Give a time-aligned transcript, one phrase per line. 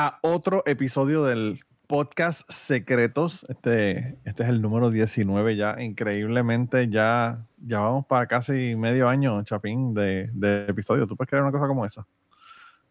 [0.00, 3.44] a otro episodio del podcast Secretos.
[3.48, 5.74] Este, este es el número 19 ya.
[5.82, 11.04] Increíblemente ya, ya vamos para casi medio año, Chapín, de, de episodio.
[11.08, 12.06] ¿Tú puedes creer una cosa como esa?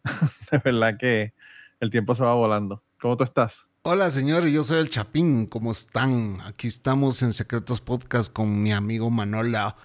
[0.52, 1.34] de verdad que
[1.80, 2.84] el tiempo se va volando.
[3.00, 3.70] ¿Cómo tú estás?
[3.84, 6.42] Hola señores, yo soy el Chapín, ¿cómo están?
[6.42, 9.78] Aquí estamos en Secretos Podcast con mi amigo Manola.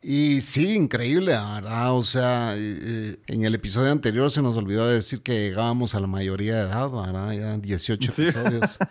[0.00, 1.92] Y sí, increíble, ¿verdad?
[1.94, 6.06] O sea, eh, en el episodio anterior se nos olvidó decir que llegábamos a la
[6.06, 7.32] mayoría de edad, ¿verdad?
[7.32, 8.22] Ya 18 Sí.
[8.24, 8.78] episodios.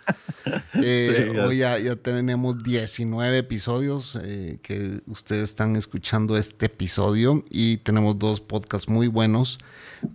[0.75, 7.43] Eh, Sí, hoy ya, ya tenemos 19 episodios eh, que ustedes están escuchando este episodio
[7.49, 9.59] y tenemos dos podcasts muy buenos.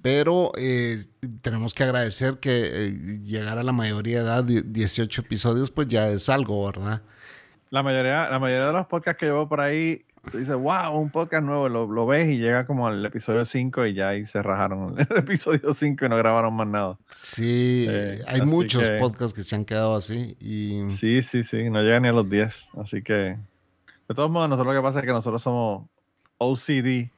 [0.01, 1.03] Pero eh,
[1.43, 2.91] tenemos que agradecer que eh,
[3.23, 7.03] llegar a la mayoría de edad, die- 18 episodios, pues ya es algo, ¿verdad?
[7.70, 11.11] La mayoría, la mayoría de los podcasts que llevo por ahí, tú dices, wow, un
[11.11, 14.42] podcast nuevo, lo, lo ves y llega como al episodio 5 y ya ahí se
[14.42, 16.98] rajaron el episodio 5 y no grabaron más nada.
[17.14, 21.69] Sí, Eh, hay muchos que- podcasts que se han quedado así y Sí, sí, sí,
[21.70, 22.70] no llega ni a los 10.
[22.81, 23.12] Así que,
[24.08, 25.86] de todos modos, nosotros lo que pasa es que nosotros somos
[26.39, 27.11] OCD,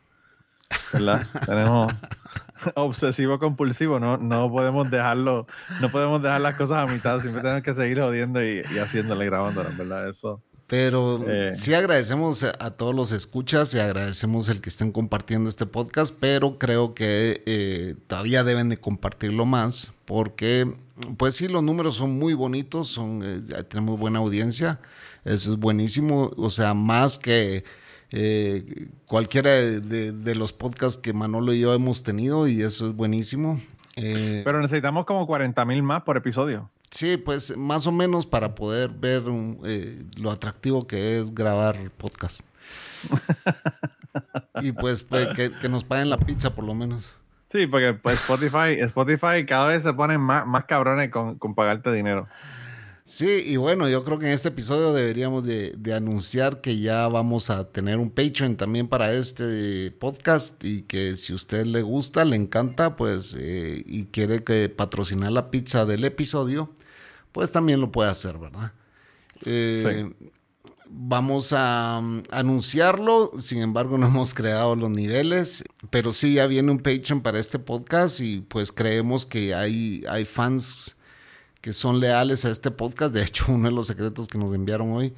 [0.92, 1.22] ¿verdad?
[1.46, 1.92] Tenemos
[2.74, 5.46] obsesivo compulsivo, no, no podemos dejarlo,
[5.80, 9.24] no podemos dejar las cosas a mitad, siempre tenemos que seguir jodiendo y, y haciéndole
[9.24, 10.08] y grabándolas, ¿verdad?
[10.08, 10.40] Eso.
[10.66, 11.54] Pero Eh.
[11.56, 16.58] sí agradecemos a, todos los escuchas y agradecemos el que estén compartiendo este podcast, pero
[16.58, 20.72] creo que eh, todavía deben de compartirlo más porque,
[21.18, 24.80] pues sí, los números son muy bonitos, son, eh, tenemos buena audiencia,
[25.24, 27.64] eso es buenísimo, o sea, más que
[28.10, 32.86] eh, cualquiera de, de- de los podcasts que Manolo y yo hemos tenido y eso
[32.88, 33.60] es buenísimo.
[33.96, 36.70] Eh, Pero necesitamos como 40 mil más por episodio.
[36.94, 41.76] Sí, pues más o menos para poder ver un, eh, lo atractivo que es grabar
[41.96, 42.42] podcast.
[44.62, 47.16] y pues, pues, que, que nos paguen la pizza por lo menos.
[47.50, 51.90] Sí, porque pues, Spotify, Spotify cada vez se ponen más, más cabrones con, con pagarte
[51.90, 52.28] dinero.
[53.06, 57.06] Sí, y bueno, yo creo que en este episodio deberíamos de, de anunciar que ya
[57.08, 61.82] vamos a tener un Patreon también para este podcast y que si a usted le
[61.82, 66.72] gusta, le encanta, pues, eh, y quiere que patrocinar la pizza del episodio,
[67.32, 68.72] pues también lo puede hacer, ¿verdad?
[69.44, 70.10] Eh,
[70.96, 76.70] Vamos a um, anunciarlo, sin embargo no hemos creado los niveles, pero sí ya viene
[76.70, 80.96] un Patreon para este podcast y pues creemos que hay, hay fans
[81.64, 83.14] que son leales a este podcast.
[83.14, 85.14] De hecho, uno de los secretos que nos enviaron hoy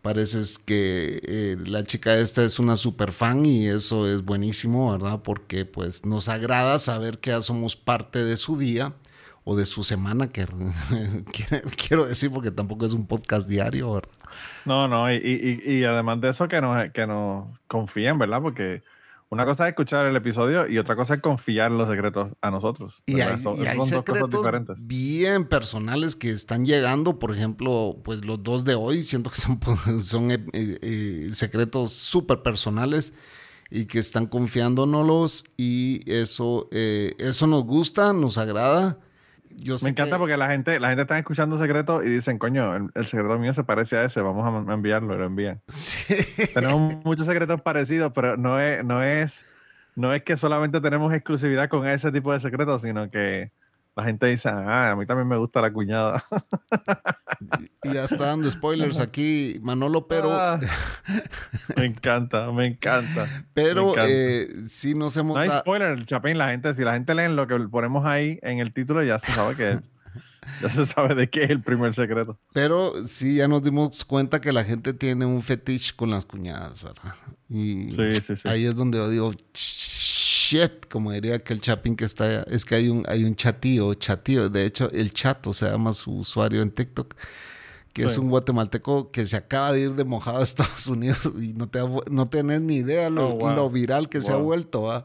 [0.00, 4.92] parece es que eh, la chica esta es una super fan y eso es buenísimo,
[4.92, 5.22] ¿verdad?
[5.24, 8.94] Porque pues nos agrada saber que ya somos parte de su día
[9.42, 10.46] o de su semana, que
[11.88, 14.12] quiero decir porque tampoco es un podcast diario, ¿verdad?
[14.64, 15.16] No, no, y,
[15.64, 18.40] y- además de eso que nos, que nos confíen, ¿verdad?
[18.40, 18.84] Porque
[19.30, 23.02] una cosa es escuchar el episodio y otra cosa es confiar los secretos a nosotros.
[23.06, 24.76] Y hay, Son- y hay son dos cosas secretos diferentes.
[24.86, 27.18] bien personales que están llegando.
[27.18, 29.60] Por ejemplo, pues los dos de hoy siento que son,
[30.02, 33.12] son eh, eh, secretos súper personales
[33.70, 38.98] y que están confiándonos y eso, eh, eso nos gusta, nos agrada.
[39.60, 42.76] Yo Me encanta que- porque la gente, la gente está escuchando secretos y dicen, coño,
[42.76, 45.60] el, el secreto mío se parece a ese, vamos a enviarlo, y lo envían.
[45.68, 46.44] Sí.
[46.54, 49.44] tenemos muchos secretos parecidos, pero no es, no es,
[49.96, 53.50] no es que solamente tenemos exclusividad con ese tipo de secretos, sino que
[53.98, 56.22] la gente dice, ah, a mí también me gusta la cuñada.
[57.84, 60.60] Y ya está dando spoilers aquí Manolo, pero, Ah,
[61.76, 63.26] me encanta, me encanta.
[63.26, 64.06] me pero encanta.
[64.08, 65.34] eh, sí nos hemos...
[65.36, 68.38] no hay da- spoiler, Chapín, la gente, si la gente lee lo que ponemos ahí
[68.42, 69.80] en el título, ya se sabe que
[70.62, 72.38] ya se sabe de qué es el primer secreto.
[72.52, 76.82] Pero sí, ya nos dimos cuenta que la gente tiene un fetiche con las cuñadas,
[76.82, 77.14] ¿verdad?
[77.48, 78.48] Y Sí, sí, sí.
[78.48, 80.17] ahí es donde yo digo, "Shh".
[80.48, 82.44] Shit, como diría aquel chapín que está allá.
[82.48, 84.48] Es que hay un, hay un chatío, chatío.
[84.48, 87.14] De hecho, el chato se llama su usuario en TikTok
[87.92, 91.52] que es un guatemalteco que se acaba de ir de mojado a Estados Unidos y
[91.54, 91.80] no, te
[92.10, 95.04] no tenés ni idea lo, oh, viral que se ha vuelto.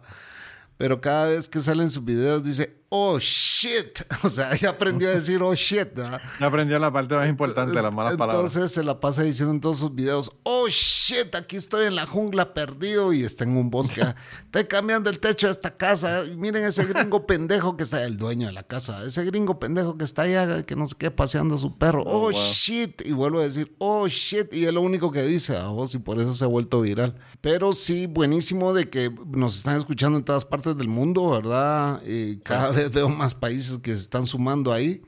[0.77, 4.01] Pero cada vez que salen sus videos dice, oh shit.
[4.23, 5.93] O sea, ya aprendió a decir oh shit.
[5.93, 6.21] ¿verdad?
[6.39, 8.45] Ya aprendió la parte más importante, las malas palabras.
[8.45, 12.05] Entonces se la pasa diciendo en todos sus videos, oh shit, aquí estoy en la
[12.05, 14.01] jungla perdido y está en un bosque.
[14.45, 16.23] Estoy cambiando el techo de esta casa.
[16.37, 20.03] Miren ese gringo pendejo que está, el dueño de la casa, ese gringo pendejo que
[20.03, 22.03] está allá, que no sé qué, paseando a su perro.
[22.03, 23.01] Oh, oh shit.
[23.05, 24.53] Y vuelvo a decir, oh shit.
[24.53, 27.15] Y es lo único que dice a vos y por eso se ha vuelto viral.
[27.41, 32.01] Pero sí, buenísimo de que nos están escuchando en todas partes del mundo, ¿verdad?
[32.05, 35.01] Y cada vez veo más países que se están sumando ahí.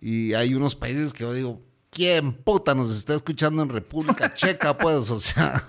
[0.00, 1.60] Y hay unos países que yo digo,
[1.92, 4.76] ¿quién puta nos está escuchando en República Checa?
[4.76, 5.62] Pues, o sea.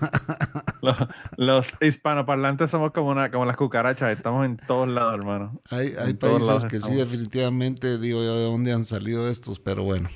[1.36, 5.60] Los, hispanoparlantes somos como, una, como las cucarachas, estamos en todos lados, hermano.
[5.70, 10.08] Hay, hay países que sí, definitivamente, digo yo, de dónde han salido estos, pero bueno.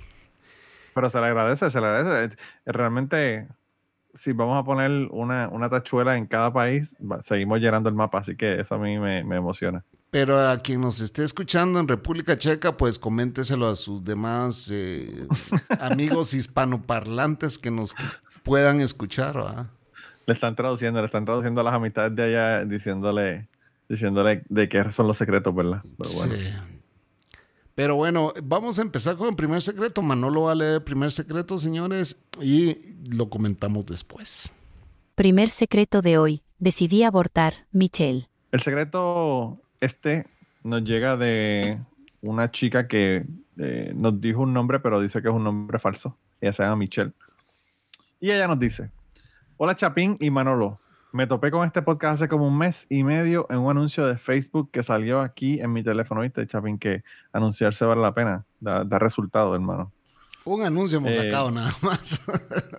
[0.95, 2.37] Pero se le agradece, se le agradece.
[2.67, 3.47] Realmente,
[4.15, 8.35] si vamos a poner una, una tachuela en cada país, seguimos llenando el mapa, así
[8.37, 9.85] que eso a mí me, me emociona.
[10.11, 15.27] Pero a quien nos esté escuchando en República Checa, pues coménteselo a sus demás eh,
[15.81, 17.95] amigos hispanoparlantes que nos
[18.43, 19.69] puedan escuchar.
[20.27, 23.49] Le están traduciendo, le están traduciendo a las amistades de allá, diciéndole,
[23.89, 25.83] diciéndole de qué son los secretos, ¿verdad?
[25.99, 26.35] Pero bueno.
[26.35, 26.53] Sí.
[27.79, 30.03] Pero bueno, vamos a empezar con el primer secreto.
[30.03, 32.77] Manolo va a leer el primer secreto, señores, y
[33.09, 34.51] lo comentamos después.
[35.15, 36.43] Primer secreto de hoy.
[36.59, 38.29] Decidí abortar, Michelle.
[38.51, 40.27] El secreto este
[40.63, 41.79] nos llega de
[42.21, 43.25] una chica que
[43.59, 46.17] eh, nos dijo un nombre, pero dice que es un nombre falso.
[46.41, 47.13] Ella se llama Michelle.
[48.21, 48.91] Y ella nos dice:
[49.57, 50.79] Hola Chapín y Manolo.
[51.11, 54.19] Me topé con este podcast hace como un mes y medio en un anuncio de
[54.19, 56.21] Facebook que salió aquí en mi teléfono.
[56.21, 56.79] ¿Viste, Chapín?
[56.79, 57.03] Que
[57.33, 58.45] anunciarse vale la pena.
[58.61, 59.91] Da, resultado, hermano.
[60.45, 62.27] Un anuncio hemos eh, sacado nada más.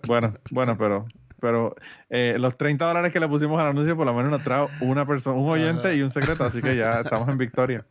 [0.07, 1.07] bueno, bueno, pero
[1.39, 1.75] pero
[2.09, 5.06] eh, los 30 dólares que le pusimos al anuncio por lo menos nos trajo una
[5.06, 7.86] persona, un oyente y un secreto, así que ya estamos en victoria.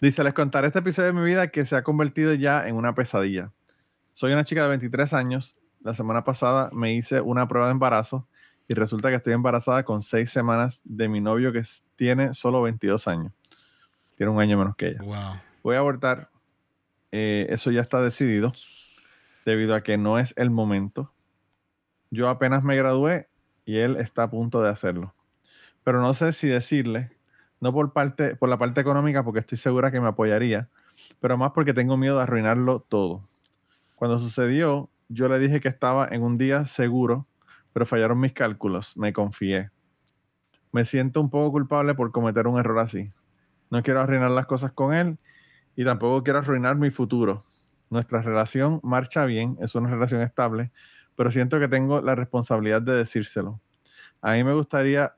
[0.00, 2.94] Dice, les contaré este episodio de mi vida que se ha convertido ya en una
[2.94, 3.52] pesadilla.
[4.12, 5.60] Soy una chica de 23 años.
[5.80, 8.28] La semana pasada me hice una prueba de embarazo
[8.68, 11.62] y resulta que estoy embarazada con 6 semanas de mi novio que
[11.96, 13.32] tiene solo 22 años.
[14.16, 15.00] Tiene un año menos que ella.
[15.62, 16.30] Voy a abortar.
[17.10, 18.52] Eh, eso ya está decidido
[19.44, 21.12] debido a que no es el momento
[22.10, 23.28] yo apenas me gradué
[23.64, 25.14] y él está a punto de hacerlo.
[25.84, 27.10] Pero no sé si decirle,
[27.60, 30.68] no por, parte, por la parte económica, porque estoy segura que me apoyaría,
[31.20, 33.22] pero más porque tengo miedo de arruinarlo todo.
[33.94, 37.26] Cuando sucedió, yo le dije que estaba en un día seguro,
[37.72, 39.70] pero fallaron mis cálculos, me confié.
[40.72, 43.10] Me siento un poco culpable por cometer un error así.
[43.70, 45.18] No quiero arruinar las cosas con él
[45.76, 47.44] y tampoco quiero arruinar mi futuro.
[47.90, 50.70] Nuestra relación marcha bien, es una relación estable,
[51.18, 53.60] pero siento que tengo la responsabilidad de decírselo.
[54.22, 55.16] A mí me gustaría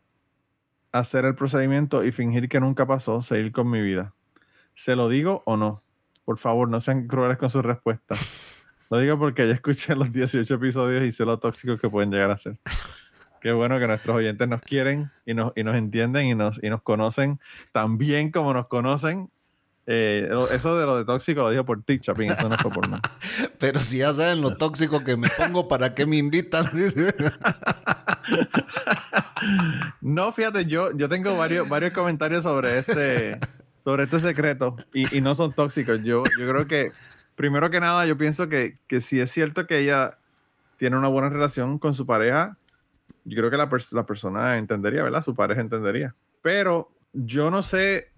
[0.93, 4.15] hacer el procedimiento y fingir que nunca pasó, seguir con mi vida.
[4.75, 5.83] ¿Se lo digo o no?
[6.25, 8.19] Por favor, no sean crueles con sus respuestas.
[8.89, 12.31] Lo digo porque ya escuché los 18 episodios y sé lo tóxicos que pueden llegar
[12.31, 12.57] a ser.
[13.43, 16.71] Qué bueno que nuestros oyentes nos quieren y nos, y nos entienden y nos, y
[16.71, 17.41] nos conocen
[17.73, 19.31] tan bien como nos conocen
[19.93, 22.89] eh, eso de lo de tóxico lo digo por ti, Chapín, eso no fue por
[22.89, 23.03] nada.
[23.59, 26.71] Pero si ya saben lo tóxico que me pongo, ¿para qué me invitan?
[30.01, 33.41] no, fíjate, yo, yo tengo varios, varios comentarios sobre este,
[33.83, 36.05] sobre este secreto y, no son tóxicos.
[36.05, 36.93] Yo, yo creo que,
[37.35, 40.19] primero que nada, yo pienso que, que si es cierto que ella
[40.77, 42.57] tiene una buena relación con su pareja,
[43.25, 45.25] yo creo que la, la persona entendería, ¿verdad?
[45.25, 46.15] Su pareja entendería.
[46.43, 48.10] Pero yo no sé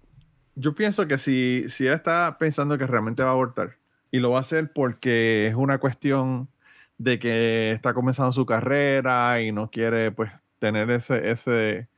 [0.55, 3.77] yo pienso que si, si él está pensando que realmente va a abortar
[4.11, 6.49] y lo va a hacer porque es una cuestión
[6.97, 11.89] de que está comenzando su carrera y no quiere pues tener ese, ese,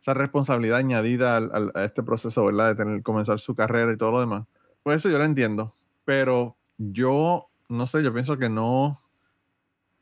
[0.00, 1.36] esa responsabilidad añadida
[1.74, 2.68] a este proceso, ¿verdad?
[2.68, 4.46] De tener, comenzar su carrera y todo lo demás.
[4.82, 9.00] Pues eso yo lo entiendo, pero yo no sé, yo pienso que no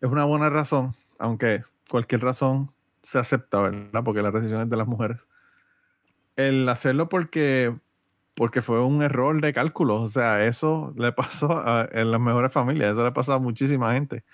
[0.01, 2.71] es una buena razón, aunque cualquier razón
[3.03, 4.03] se acepta, ¿verdad?
[4.05, 5.27] Porque la decisión es de las mujeres
[6.49, 7.75] el hacerlo porque,
[8.35, 10.03] porque fue un error de cálculo.
[10.03, 14.25] O sea, eso le pasó en las mejores familias, eso le pasó a muchísima gente.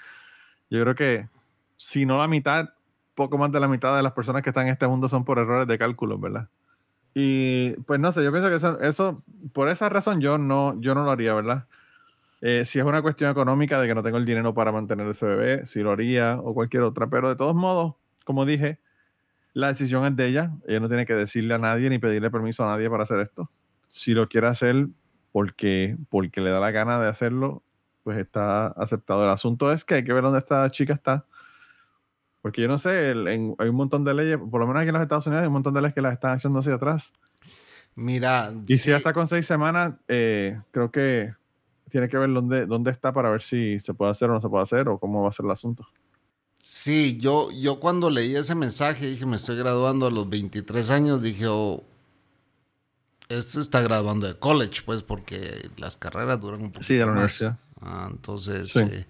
[0.70, 1.28] Yo creo que
[1.76, 2.70] si no la mitad,
[3.14, 5.38] poco más de la mitad de las personas que están en este mundo son por
[5.38, 6.48] errores de cálculo, ¿verdad?
[7.14, 9.22] Y pues no sé, yo pienso que eso,
[9.54, 11.66] por esa razón yo no, yo no lo haría, ¿verdad?
[12.42, 15.24] Eh, si es una cuestión económica de que no tengo el dinero para mantener ese
[15.26, 17.94] bebé, si lo haría o cualquier otra, pero de todos modos,
[18.24, 18.80] como dije,
[19.56, 20.52] la decisión es de ella.
[20.68, 23.50] Ella no tiene que decirle a nadie ni pedirle permiso a nadie para hacer esto.
[23.86, 24.88] Si lo quiere hacer
[25.32, 27.62] porque, porque le da la gana de hacerlo,
[28.02, 29.24] pues está aceptado.
[29.24, 31.24] El asunto es que hay que ver dónde esta chica está.
[32.42, 35.02] Porque yo no sé, hay un montón de leyes, por lo menos aquí en los
[35.02, 37.14] Estados Unidos hay un montón de leyes que las están haciendo hacia atrás.
[37.94, 38.52] Mira.
[38.66, 41.32] Y si ya está con seis semanas, eh, creo que
[41.88, 44.50] tiene que ver dónde, dónde está para ver si se puede hacer o no se
[44.50, 45.88] puede hacer o cómo va a ser el asunto.
[46.68, 51.22] Sí, yo, yo cuando leí ese mensaje dije, me estoy graduando a los 23 años,
[51.22, 51.84] dije, oh,
[53.28, 56.82] esto está graduando de college, pues, porque las carreras duran un poco.
[56.82, 57.56] Sí, de la universidad.
[57.80, 59.06] Ah, entonces, eh,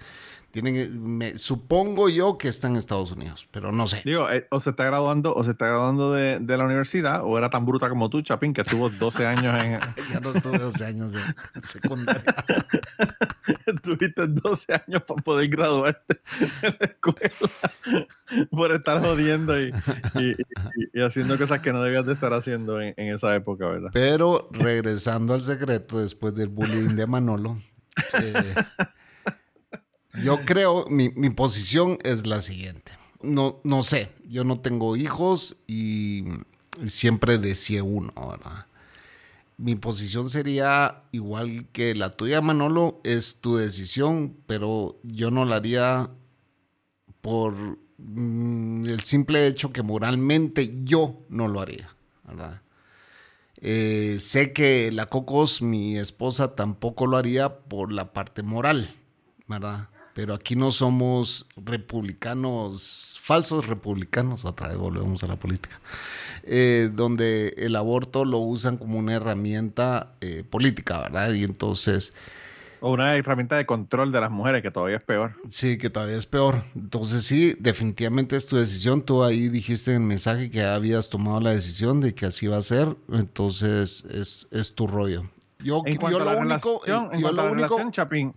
[0.62, 4.02] me, supongo yo que está en Estados Unidos, pero no sé.
[4.04, 7.50] Digo, eh, o se está graduando, o se está graduando de, la universidad, o era
[7.50, 9.78] tan bruta como tú, Chapín, que estuvo 12 años en.
[10.12, 11.12] ya no estuve 12 años
[11.54, 12.34] en secundaria.
[13.82, 16.20] Tuviste 12 años para poder graduarte
[16.62, 17.30] de la escuela
[18.50, 19.72] por estar jodiendo y,
[21.00, 23.90] haciendo cosas que no debías de estar haciendo en, esa época, ¿verdad?
[23.92, 27.60] Pero regresando al secreto después del bullying de Manolo.
[28.14, 28.54] Eh,
[30.22, 32.92] yo creo, mi, posición es la siguiente.
[33.22, 36.24] No, no sé, yo no tengo hijos y
[36.84, 38.66] siempre decía uno, ¿verdad?
[39.58, 45.56] Mi posición sería igual que la tuya, Manolo, es tu decisión, pero yo no la
[45.56, 46.10] haría
[47.22, 47.54] por
[47.98, 51.88] mm, el simple hecho que moralmente yo no lo haría,
[52.24, 52.60] ¿verdad?
[53.62, 58.94] Eh, sé que la Cocos, mi esposa, tampoco lo haría por la parte moral,
[59.48, 59.88] ¿verdad?
[60.16, 65.78] Pero aquí no somos republicanos, falsos republicanos, otra vez volvemos a la política,
[66.42, 71.34] eh, donde el aborto lo usan como una herramienta eh, política, ¿verdad?
[71.34, 72.14] Y entonces...
[72.80, 75.32] O una herramienta de control de las mujeres, que todavía es peor.
[75.50, 76.64] Sí, que todavía es peor.
[76.74, 79.02] Entonces sí, definitivamente es tu decisión.
[79.02, 82.56] Tú ahí dijiste en el mensaje que habías tomado la decisión de que así va
[82.56, 82.96] a ser.
[83.12, 84.06] Entonces
[84.50, 85.28] es, tu rollo.
[85.58, 86.80] Yo, yo lo único...
[86.86, 87.90] yo lo único...
[87.90, 88.34] Chapín,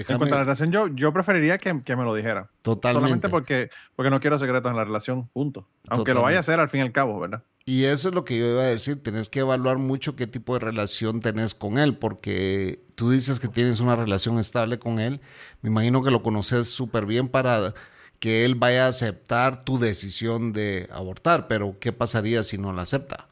[0.00, 2.50] en cuanto a la relación, yo, yo preferiría que, me lo dijera.
[2.62, 3.00] Totalmente.
[3.00, 5.66] Solamente porque, porque no quiero secretos en la relación, punto.
[5.88, 7.42] Aunque lo vaya a hacer al fin y al cabo, ¿verdad?
[7.64, 9.02] Y eso es lo que yo iba a decir.
[9.02, 13.48] Tenés que evaluar mucho qué tipo de relación tenés con él, porque tú dices que
[13.48, 15.20] tienes una relación estable con él.
[15.60, 17.74] Me imagino que lo conoces súper bien para
[18.20, 22.82] que él vaya a aceptar tu decisión de abortar, pero ¿qué pasaría si no la
[22.82, 23.28] acepta?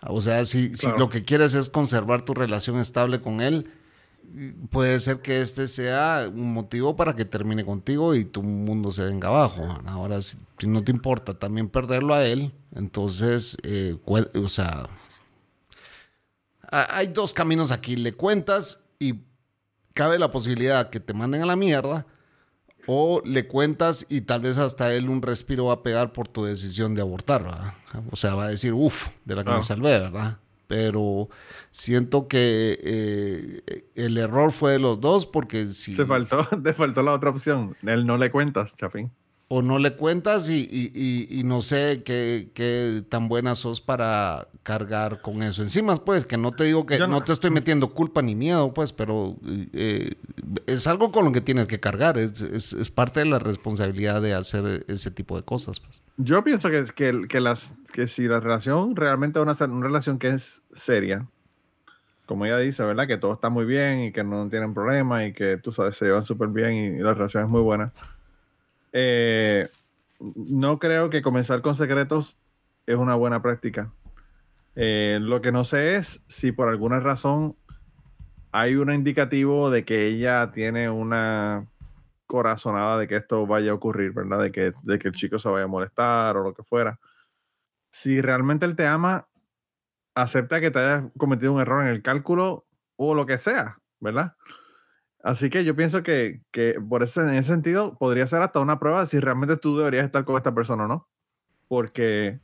[0.00, 3.70] O sea, si, si lo que quieres es conservar tu relación estable con él,
[4.70, 9.04] puede ser que este sea un motivo para que termine contigo y tu mundo se
[9.04, 9.78] venga abajo.
[9.86, 14.88] Ahora, si no te importa también perderlo a él, entonces, eh, o sea,
[16.70, 17.96] hay dos caminos aquí.
[17.96, 19.20] Le cuentas y
[19.94, 22.06] cabe la posibilidad que te manden a la mierda.
[22.88, 26.44] O le cuentas y tal vez hasta él un respiro va a pegar por tu
[26.44, 27.74] decisión de abortar, ¿verdad?
[28.12, 30.38] O sea, va a decir, uff, de la que me salvé, ¿verdad?
[30.66, 31.28] Pero
[31.70, 35.96] siento que eh, el error fue de los dos porque si...
[35.96, 39.10] Te faltó, te faltó la otra opción, él no le cuentas, Chapín
[39.48, 45.62] o no le cuentas y, no sé qué, tan buena sos para cargar con eso.
[45.62, 48.92] Encima, pues, que no te digo que no, te estoy metiendo culpa ni miedo, pues,
[48.92, 49.36] pero
[49.72, 50.10] eh,
[50.66, 54.84] es algo con lo que tienes que cargar, es, parte de la responsabilidad de hacer
[54.88, 55.78] ese tipo de cosas.
[55.78, 56.02] Pues.
[56.16, 60.18] Yo pienso que, que, que, las, que si la relación realmente es una, una relación
[60.18, 61.24] que es seria,
[62.24, 63.06] como ella dice, ¿verdad?
[63.06, 66.06] Que todo está muy bien y que no tienen problemas y que tú sabes, se
[66.06, 67.92] llevan súper bien y la relación es muy buena
[68.98, 69.68] eh,
[70.18, 72.38] no creo que comenzar con secretos
[72.86, 73.92] es una buena práctica.
[74.74, 77.56] Eh, lo que no sé es si por alguna razón
[78.52, 81.68] hay un indicativo de que ella tiene una
[82.24, 84.40] corazonada de que esto vaya a ocurrir, ¿verdad?
[84.40, 86.98] De que, de que el chico se vaya a molestar o lo que fuera.
[87.90, 89.28] Si realmente él te ama,
[90.14, 92.64] acepta que te hayas cometido un error en el cálculo
[92.96, 94.36] o lo que sea, ¿verdad?
[95.26, 96.40] Así que yo pienso que,
[96.88, 100.04] por ese, en ese sentido podría ser hasta una prueba de si realmente tú deberías
[100.04, 101.08] estar con esta persona o no.
[101.66, 102.38] Porque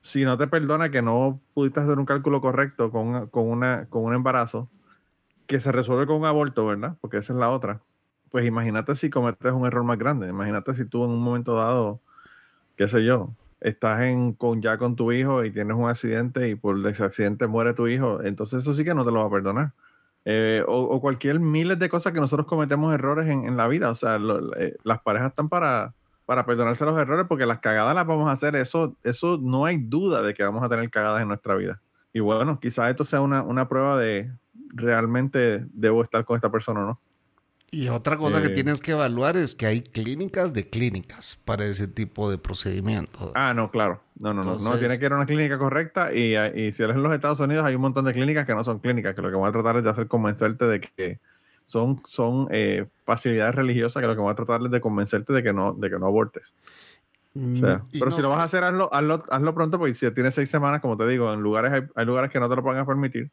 [0.00, 4.04] si no te perdona que no pudiste hacer un cálculo correcto con, con, una, con
[4.04, 4.70] un embarazo,
[5.48, 6.96] que se resuelve con un aborto, ¿verdad?
[7.00, 7.82] Porque esa es la otra.
[8.30, 10.28] Pues imagínate si cometes un error más grande.
[10.28, 12.00] Imagínate si tú en un momento dado,
[12.76, 16.54] qué sé yo, estás en, con, ya con tu hijo y tienes un accidente y
[16.54, 18.22] por ese accidente muere tu hijo.
[18.22, 19.72] Entonces eso sí que no te lo va a perdonar.
[20.24, 23.90] Eh, o, cualquier miles de cosas que nosotros cometemos errores en, la vida.
[23.90, 24.18] O sea,
[24.58, 25.94] eh, las parejas están para,
[26.26, 28.56] para perdonarse los errores porque las cagadas las vamos a hacer.
[28.56, 31.80] Eso, eso no hay duda de que vamos a tener cagadas en nuestra vida.
[32.12, 34.30] Y bueno, quizás esto sea una, una prueba de
[34.72, 37.00] realmente debo estar con esta persona o no.
[37.72, 41.64] Y otra cosa que Eh, tienes que evaluar es que hay clínicas de clínicas para
[41.64, 43.30] ese tipo de procedimientos.
[43.34, 44.00] Ah, no, claro.
[44.18, 44.58] No, no, no.
[44.58, 47.38] No, tiene que ir a una clínica correcta y, y si eres en los Estados
[47.40, 49.52] Unidos hay un montón de clínicas que no son clínicas, que lo que van a
[49.52, 51.20] tratar es de hacer convencerte de que
[51.64, 55.42] son, son eh, facilidades religiosas que lo que van a tratar es de convencerte de
[55.42, 56.52] que no, de que no abortes.
[57.36, 59.94] O sea, Mm, pero no- si lo vas a hacer, hazlo, hazlo, hazlo pronto, porque
[59.94, 62.56] si tienes seis semanas, como te digo, en lugares hay, hay lugares que no te
[62.56, 63.30] lo van a permitir.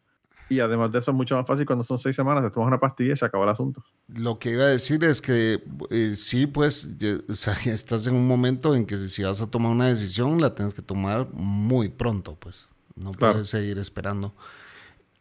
[0.49, 2.79] Y además de eso es mucho más fácil cuando son seis semanas, te tomas una
[2.79, 3.83] pastilla y se acaba el asunto.
[4.07, 8.15] Lo que iba a decir es que eh, sí, pues, ya- o sea, estás en
[8.15, 11.89] un momento en que si vas a tomar una decisión, la tienes que tomar muy
[11.89, 12.67] pronto, pues.
[12.95, 13.33] No Claro.
[13.33, 14.33] puedes seguir esperando.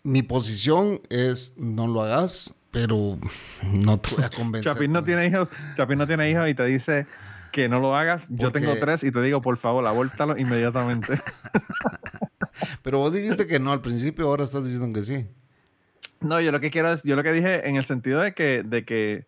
[0.05, 3.19] Mi posición es no lo hagas, pero
[3.65, 4.73] no te voy a convencer.
[4.73, 7.07] Chapín no tiene hijos, Chapín no tiene hijos y te dice
[7.53, 8.29] que no lo hagas.
[8.29, 11.21] Yo Porque- tengo tres y te digo, por favor, abórtalo inmediatamente.
[12.83, 15.27] Pero vos dijiste que no al principio, ahora estás diciendo que sí.
[16.21, 18.63] No, yo lo que quiero es, yo lo que dije en el sentido de que,
[18.63, 19.27] de que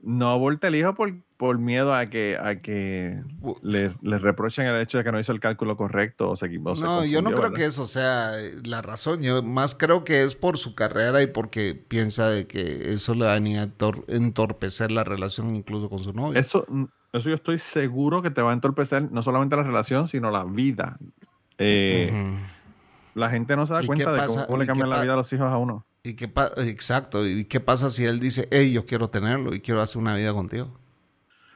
[0.00, 3.20] no aborte el hijo por, por miedo a que, a que
[3.62, 6.80] le, le reprochen el hecho de que no hizo el cálculo correcto o se equivocó.
[6.80, 8.32] No, yo no creo que eso sea
[8.64, 9.22] la razón.
[9.22, 13.24] Yo más creo que es por su carrera y porque piensa de que eso le
[13.24, 13.68] va a
[14.08, 16.38] entorpecer la relación incluso con su novio.
[16.38, 16.66] Eso,
[17.12, 20.44] eso yo estoy seguro que te va a entorpecer no solamente la relación, sino la
[20.44, 20.98] vida.
[21.58, 22.36] Eh, Ujú.
[23.18, 24.46] La gente no se da ¿Y cuenta de pasa?
[24.46, 25.84] cómo le ¿Y cambian la vida a los hijos a uno.
[26.02, 27.26] ¿Y qué Exacto.
[27.26, 30.32] ¿Y qué pasa si él dice, hey, yo quiero tenerlo y quiero hacer una vida
[30.32, 30.70] contigo?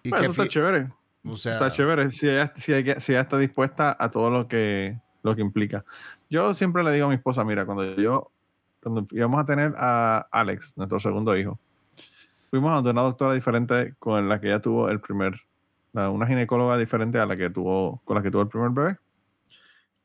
[0.03, 0.89] Y Bueno, que eso está chévere.
[1.25, 4.49] o sea, Está chévere si ella, si, ella, si ella está dispuesta a todo lo
[4.49, 5.85] que, lo que implica.
[6.29, 8.31] Yo siempre le digo a mi esposa, mira, cuando yo,
[8.83, 11.59] cuando íbamos a tener a Alex, nuestro segundo hijo,
[12.51, 15.41] fuimos a una doctora diferente con la que ella tuvo el primer,
[15.93, 18.97] una ginecóloga diferente a la que tuvo, con la que tuvo el primer bebé.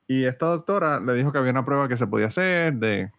[0.07, 3.11] Y esta doctora le dijo que había una prueba que se podía hacer de,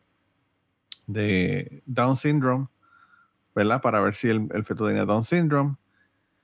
[1.06, 2.68] de Down syndrome,
[3.54, 3.82] ¿verdad?
[3.82, 5.76] Para ver si el, feto tenía Down syndrome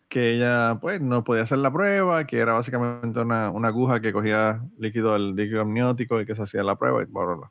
[0.09, 4.13] que ella pues no podía hacer la prueba, que era básicamente una, una aguja que
[4.13, 7.51] cogía líquido líquido amniótico y que se hacía la prueba y bla.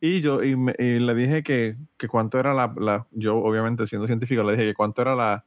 [0.00, 4.52] Y yo y le dije que, que cuánto era la, yo obviamente siendo científico le
[4.52, 5.44] dije que cuánto era la,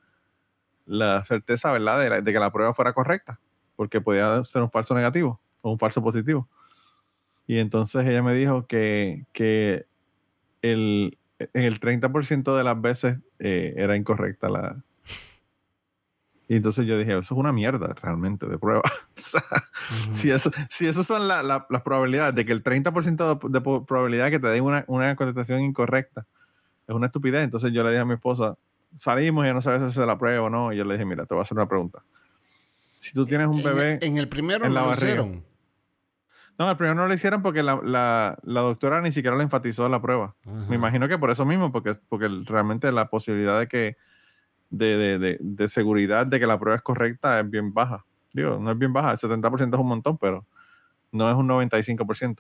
[0.86, 2.22] la certeza, ¿verdad?
[2.22, 3.40] De que la prueba fuera correcta,
[3.76, 6.48] porque podía ser un falso negativo o un falso positivo.
[7.48, 9.86] Y entonces ella me dijo que, que
[10.62, 14.84] el, en el 30% de las veces eh, era incorrecta la,
[16.48, 18.84] y entonces yo dije, eso es una mierda realmente de prueba.
[19.16, 19.44] O sea,
[20.12, 23.62] si, eso, si esas son la- la- las probabilidades de que el 30% de, de
[23.86, 26.26] probabilidad que te den una, una contestación incorrecta
[26.88, 28.58] es una estupidez, entonces yo le dije a mi esposa,
[28.98, 30.74] salimos y ella no sabe si hacer la prueba o no.
[30.74, 32.04] Y yo le dije, mira, te voy a hacer una pregunta.
[32.98, 34.00] Si tú tienes un en, bebé...
[34.02, 35.06] en el primero en la lo barriga.
[35.08, 35.44] hicieron.
[36.60, 39.86] No, el primero no lo hicieron porque la, la- la doctora ni siquiera lo enfatizó
[39.86, 40.36] en la prueba.
[40.46, 40.66] Ajá.
[40.70, 43.98] Me imagino que por eso mismo, porque, porque realmente la posibilidad de que
[44.70, 48.06] de, de, de, de seguridad de que la prueba es correcta es bien baja.
[48.34, 50.46] Digo, no es bien baja, el 70% es un montón, pero
[51.12, 52.38] no es un 95%.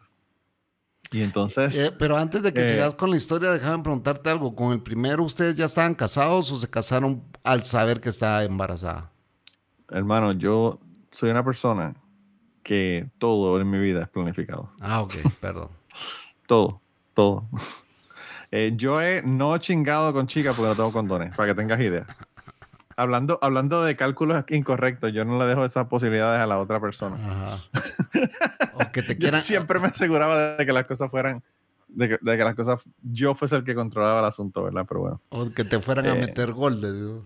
[1.11, 4.55] Y entonces, Eh, pero antes de que eh, sigas con la historia, déjame preguntarte algo.
[4.55, 9.11] ¿Con el primero ustedes ya estaban casados o se casaron al saber que estaba embarazada?
[9.89, 10.79] hermano, yo
[11.11, 11.93] soy una persona
[12.63, 14.71] que todo en mi vida es planificado.
[14.79, 15.69] Ah, ok, perdón.
[16.47, 16.81] Todo,
[17.13, 17.47] todo.
[18.55, 22.05] Eh, yo he no chingado con chicas porque no tengo condones, para que tengas idea.
[22.95, 27.15] Hablando, hablando de cálculos incorrectos, yo no le dejo esas posibilidades a la otra persona.
[27.15, 27.57] Ajá.
[28.75, 29.41] O que te Yo quieran.
[29.41, 31.41] siempre me aseguraba de que las cosas fueran,
[31.87, 34.85] de que, de que las cosas, yo fuese el que controlaba el asunto, ¿verdad?
[34.87, 36.79] Pero bueno, O que te fueran a Eh, meter gol.
[36.79, 37.25] le digo.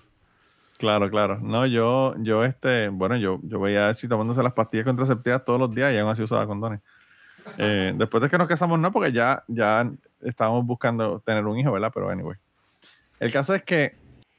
[0.77, 1.39] Claro, claro.
[1.41, 5.59] No, yo, yo, este, bueno, yo, yo veía a Archie tomándose las pastillas contraceptivas todos
[5.59, 6.81] los días y aún así usaba condones.
[7.57, 9.89] Eh, después de que nos casamos, no, porque ya, ya
[10.21, 11.91] estábamos buscando tener un hijo, ¿verdad?
[11.93, 12.37] Pero anyway.
[13.19, 13.95] El caso es que,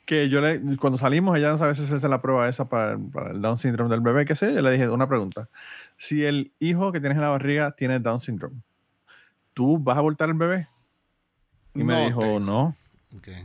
[0.06, 3.10] que yo le, cuando salimos, ella no sabía si hacerse la prueba esa para, el-
[3.10, 5.48] para el Down syndrome del bebé, qué sé yo, le dije una pregunta.
[5.96, 8.60] Si el hijo que tienes en la barriga tiene Down syndrome,
[9.54, 10.68] ¿tú vas a abortar el bebé?
[11.74, 12.74] Y me No, dijo, te- no.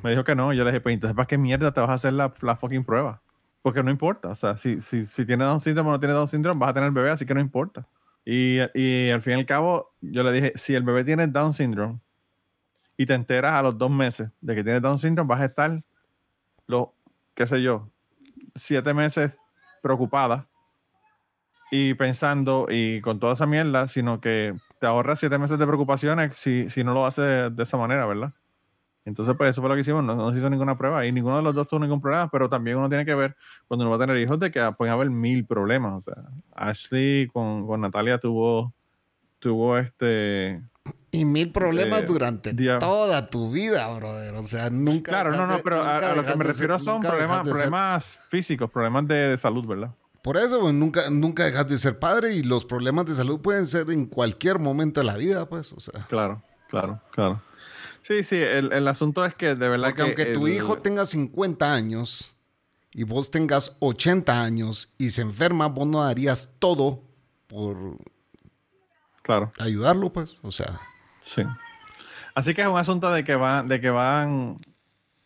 [0.04, 0.54] Me dijo que no.
[0.54, 3.22] Yo le dije, pues entonces, ¿para qué mierda te vas a hacer la, fucking prueba?
[3.62, 4.30] Porque no importa.
[4.30, 6.74] O sea, si, si, si tiene Down syndrome o no tiene Down syndrome, vas a
[6.74, 7.88] tener bebé, así que no importa.
[8.26, 11.54] Y, y al fin y al cabo, yo le dije, si el bebé tiene Down
[11.54, 12.00] syndrome
[12.98, 15.84] y te enteras a los dos meses de que tiene Down syndrome, vas a estar
[16.68, 16.88] los,
[17.34, 17.90] qué sé yo,
[18.56, 19.38] siete meses
[19.82, 20.48] preocupada
[21.72, 26.38] y pensando y con toda esa mierda, sino que te ahorras siete meses de preocupaciones
[26.38, 28.34] si, si no lo haces de esa manera, ¿verdad?
[29.06, 30.04] Entonces, pues eso fue lo que hicimos.
[30.04, 32.48] No, no se hizo ninguna prueba y ninguno de los dos tuvo ningún problema, pero
[32.50, 33.36] también uno tiene que ver
[33.68, 35.94] cuando uno va a tener hijos de que pueden haber mil problemas.
[35.94, 36.24] O sea,
[36.56, 38.74] Ashley con, con Natalia tuvo,
[39.40, 40.62] tuvo este,
[41.12, 44.36] Y mil problemas Eh, durante dia- toda tu vida, brother.
[44.36, 45.12] O sea, nunca.
[45.12, 47.52] Claro, no, no, pero a, a lo que me refiero ser- son problemas, de ser-
[47.54, 49.92] problemas físicos, problemas de, de salud, ¿verdad?
[50.22, 53.68] Por eso, pues, nunca, nunca dejas de ser padre y los problemas de salud pueden
[53.68, 55.74] ser en cualquier momento de la vida, pues.
[55.74, 56.06] O sea.
[56.08, 57.42] Claro, claro, claro.
[58.04, 60.24] Sí, sí, el, el asunto es que de verdad Porque que...
[60.24, 62.36] aunque tu hijo tenga 50 años
[62.94, 67.02] y vos tengas 80 años y se enferma, vos no darías todo
[67.48, 67.98] por
[69.24, 70.38] Claro, ayudarlo, pues.
[70.42, 70.82] O sea,
[71.22, 71.44] sí.
[72.36, 74.60] Así que es un asunto de que va, de que van,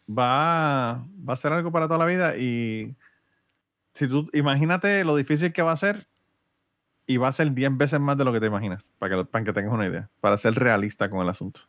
[0.08, 2.96] va, va a ser algo para toda la vida y
[3.96, 6.08] si tú, imagínate lo difícil que va a ser
[7.08, 9.46] y va a ser 10 veces más de lo que te imaginas, para que, para
[9.46, 11.62] que tengas una idea, para ser realista con el asunto.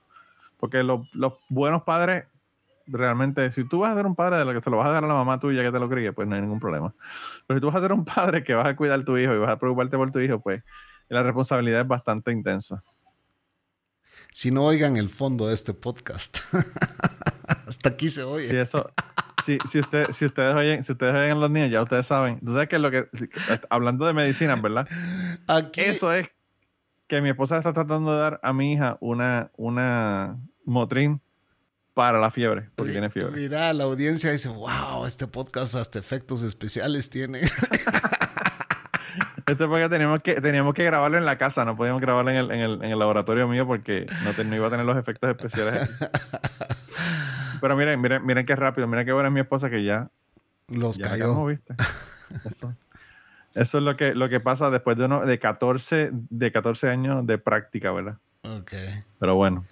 [0.58, 2.24] Porque los, los buenos padres,
[2.86, 4.92] realmente, si tú vas a ser un padre de lo que se lo vas a
[4.92, 6.94] dar a la mamá tuya que te lo críe, pues no hay ningún problema.
[7.46, 9.34] Pero si tú vas a ser un padre que vas a cuidar a tu hijo
[9.34, 10.62] y vas a preocuparte por tu hijo, pues
[11.08, 12.82] la responsabilidad es bastante intensa.
[14.32, 16.38] si no oigan el fondo de este podcast.
[17.66, 18.50] Hasta aquí se oye.
[18.50, 18.90] Si eso,
[19.44, 22.40] si, si, usted, si ustedes oyen, si ustedes oyen a los niños, ya ustedes saben.
[22.46, 23.08] Sabes que lo que,
[23.70, 24.86] hablando de medicina, ¿verdad?
[25.46, 26.28] Aquí, Eso es
[27.08, 31.20] que mi esposa está tratando de dar a mi hija una, una Motrin
[31.94, 33.32] para la fiebre, porque tiene fiebre.
[33.40, 37.40] Mira, la audiencia dice, wow, este podcast hasta efectos especiales tiene.
[39.46, 42.36] Esto es porque teníamos que, teníamos que grabarlo en la casa, no podíamos grabarlo en
[42.36, 44.96] el, en el, en el laboratorio mío porque no, te- no iba a tener los
[44.98, 45.88] efectos especiales.
[47.60, 50.10] Pero miren, miren, miren qué rápido, miren qué buena es mi esposa que ya
[50.68, 51.46] Los Ya cayó.
[51.46, 51.74] ¿viste?
[52.48, 52.74] Eso,
[53.60, 57.26] eso es lo que, lo que pasa después de, uno, de, 14, de 14 años
[57.26, 58.16] de práctica, ¿verdad?
[58.42, 58.72] Ok.
[59.18, 59.64] Pero bueno.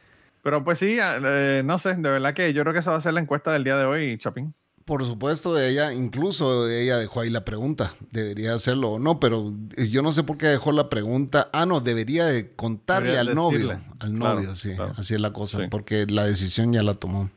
[0.43, 3.01] Pero pues sí, eh, no sé, de verdad que yo creo que esa va a
[3.01, 4.55] ser la encuesta del día de hoy, Chapín.
[4.85, 10.01] Por supuesto, ella, incluso ella dejó ahí la pregunta, debería hacerlo o no, pero yo
[10.03, 11.49] no sé por qué dejó la pregunta.
[11.53, 14.93] Ah, no, debería de contarle Debería al novio, al Claro, novio, sí, claro.
[14.97, 15.65] así es la cosa, Sí.
[15.69, 17.29] porque la decisión ya la tomó.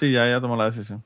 [0.00, 1.04] Sí, ya ella tomó la decisión.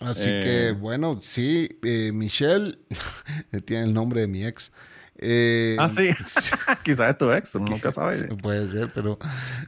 [0.00, 0.40] Así Eh.
[0.42, 2.78] que, bueno, sí, eh, Michelle,
[3.64, 4.72] tiene el nombre de mi ex.
[5.18, 6.10] Eh, Ah, sí.
[6.84, 8.16] Quizás es tu ex, uno nunca sabe.
[8.42, 9.18] Puede ser, pero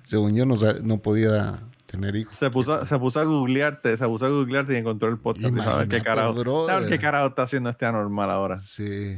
[0.05, 2.37] según yo no, no podía tener hijos.
[2.37, 5.47] Se puso, se puso a googlearte, se puso a googlearte y encontró el podcast.
[5.55, 6.75] y sabe qué Imagínate, carajo, brother.
[6.75, 8.61] sabe qué carajo está haciendo este anormal ahora.
[8.61, 9.17] Sí.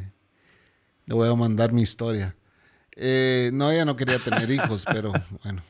[1.07, 2.37] Le voy a mandar mi historia.
[2.95, 5.65] Eh, no, ella no quería tener hijos, pero bueno.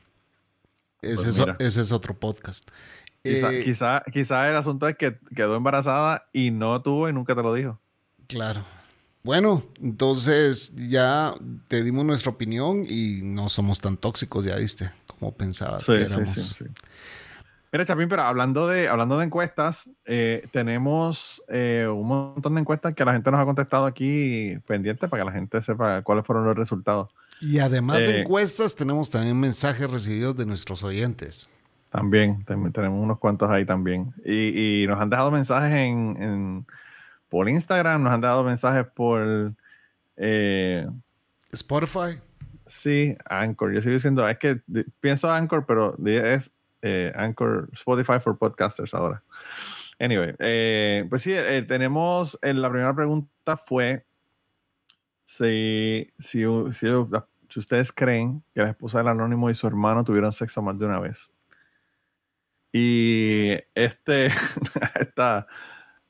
[1.01, 2.69] Ese, Pues es, ese es otro podcast.
[3.23, 7.35] Quizá, Eh, quizá, quizá el asunto es que quedó embarazada y no tuvo y nunca
[7.35, 7.79] te lo dijo.
[8.27, 8.65] Claro.
[9.23, 11.35] Bueno, entonces ya
[11.67, 16.01] te dimos nuestra opinión y no somos tan tóxicos, ya viste, como pensabas Sí, que
[16.03, 16.29] éramos.
[16.29, 16.65] sí, sí.
[17.71, 22.93] Mira, Chapín, pero hablando de, hablando de encuestas, eh, tenemos eh, un montón de encuestas
[22.95, 26.43] que la gente nos ha contestado aquí pendientes para que la gente sepa cuáles fueron
[26.45, 27.11] los resultados.
[27.39, 31.47] Y además de encuestas, tenemos también mensajes recibidos de nuestros oyentes.
[31.91, 34.13] También, tenemos unos cuantos ahí también.
[34.25, 36.65] Y, y nos han dejado mensajes en, en-
[37.29, 39.53] por Instagram, nos han dado mensajes por,
[40.17, 40.87] eh,
[41.51, 42.19] Spotify.
[42.65, 43.73] sí, Anchor.
[43.73, 44.61] Yo sigo diciendo, es que
[44.99, 46.49] pienso Anchor, pero es
[46.81, 49.21] eh, Anchor, Spotify for Podcasters ahora.
[49.99, 54.05] Anyway, eh, pues sí, eh, tenemos, eh, la primera pregunta fue
[55.25, 56.87] si, si, si,
[57.49, 60.85] si ustedes creen que la esposa del anónimo y su hermano tuvieron sexo más de
[60.85, 61.33] una vez.
[62.73, 64.27] Y este,
[64.99, 65.47] esta,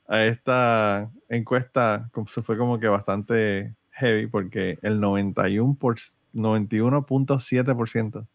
[0.08, 5.98] esta encuesta se fue como que bastante heavy porque el 91 por,
[6.32, 8.26] 91.7%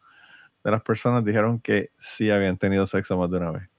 [0.63, 3.69] de las personas dijeron que sí habían tenido sexo más de una vez.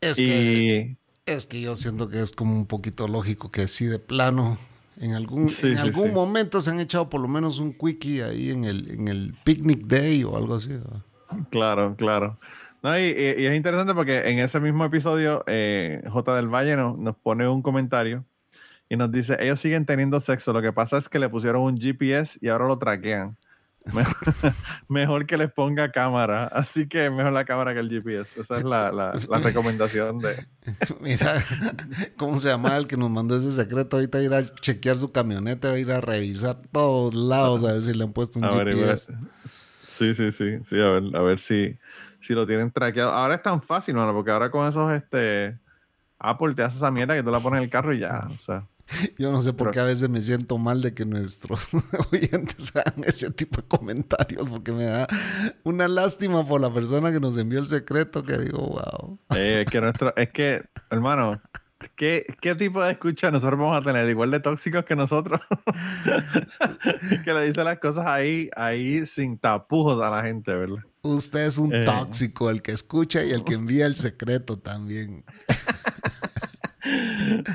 [0.00, 3.98] Es, que, es que yo siento que es como un poquito lógico que sí, de
[3.98, 4.58] plano,
[4.98, 6.14] en algún, Sí, en sí, algún sí.
[6.14, 9.86] momento se han echado por lo menos un quickie ahí en el, en el picnic
[9.86, 10.68] day o algo así.
[10.68, 11.02] ¿verdad?
[11.50, 12.38] Claro, claro.
[12.84, 17.16] No, y, es interesante porque en ese mismo episodio, eh, J del Valle nos, nos
[17.16, 18.26] pone un comentario
[18.90, 21.78] y nos dice, ellos siguen teniendo sexo, lo que pasa es que le pusieron un
[21.78, 23.38] GPS y ahora lo traquean.
[23.86, 24.14] Mejor,
[24.88, 28.38] mejor que les ponga cámara, así que mejor la cámara que el GPS.
[28.38, 30.46] Esa es la, la- la recomendación de...
[31.00, 31.42] Mira,
[32.18, 33.96] ¿cómo se llama el que nos mandó ese secreto?
[33.96, 37.64] Ahorita va a ir a chequear su camioneta, va a ir a revisar todos lados
[37.64, 39.06] a ver si le han puesto un A ver, GPS.
[39.86, 41.78] sí, sí, sí, sí, a ver, a ver si,
[42.24, 43.12] si lo tienen traqueado.
[43.12, 45.58] Ahora es tan fácil, mano, porque ahora con esos, este,
[46.18, 48.38] Apple te hace esa mierda que tú la pones en el carro y ya, o
[48.38, 48.66] sea.
[49.18, 51.68] Yo no sé por Pero- qué a veces me siento mal de que nuestros
[52.12, 55.06] oyentes hagan ese tipo de comentarios, porque me da
[55.62, 59.18] una lástima por la persona que nos envió el secreto, que digo, wow.
[59.34, 61.38] Eh, es que nuestro, es que, hermano,
[61.96, 64.08] ¿Qué, ¿Qué tipo de escucha nosotros vamos a tener?
[64.08, 65.40] Igual de tóxicos que nosotros.
[67.24, 70.82] que le dice las cosas ahí, ahí sin tapujos a la gente, ¿verdad?
[71.04, 71.84] Usted es un Eh.
[71.84, 75.22] tóxico, el que escucha y el que envía el secreto también.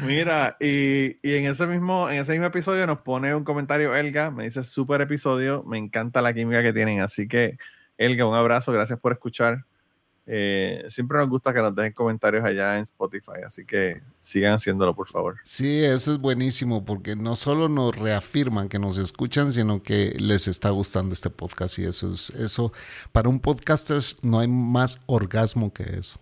[0.05, 4.31] Mira, y, y en ese mismo, en ese mismo episodio nos pone un comentario Elga,
[4.31, 7.57] me dice súper episodio, me encanta la química que tienen, así que
[7.97, 9.65] Elga, un abrazo, gracias por escuchar.
[10.31, 14.93] Eh, siempre nos gusta que nos dejen comentarios allá en Spotify, así que sigan haciéndolo,
[14.93, 15.37] por favor.
[15.43, 20.47] Sí, eso es buenísimo porque no solo nos reafirman que nos escuchan, sino que les
[20.47, 22.71] está gustando este podcast y eso es eso
[23.11, 26.19] para un podcaster no hay más orgasmo que eso.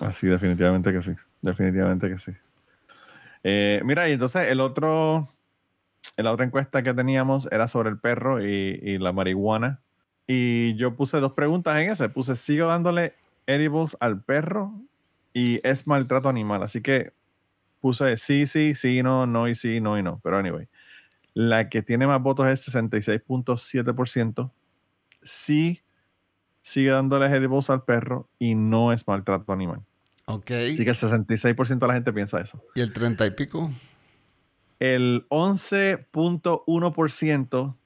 [0.00, 1.12] Así, definitivamente que sí.
[1.42, 2.32] Definitivamente que sí.
[3.42, 5.28] Eh, mira, y entonces el otro,
[6.16, 9.82] la otra encuesta que teníamos era sobre el perro y, y la marihuana.
[10.26, 12.08] Y yo puse dos preguntas en ese.
[12.08, 13.12] Puse, ¿sigo dándole
[13.46, 14.72] edibles al perro?
[15.32, 16.62] Y es maltrato animal.
[16.62, 17.12] Así que
[17.80, 20.20] puse sí, sí, sí, no, no y sí, no y no.
[20.22, 20.68] Pero anyway,
[21.34, 24.50] la que tiene más votos es 66.7%.
[25.22, 25.84] Sí
[26.64, 29.80] sigue dándole edibles al perro y no es maltrato animal.
[30.26, 30.50] Ok.
[30.50, 32.60] Así que el 66% de la gente piensa eso.
[32.74, 33.72] ¿Y el 30 y pico?
[34.80, 37.76] El 11.1%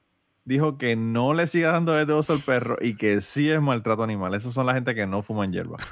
[0.45, 4.33] dijo que no le siga dando dedos al perro y que sí es maltrato animal.
[4.33, 5.77] Esas son la gente que no fuman hierba.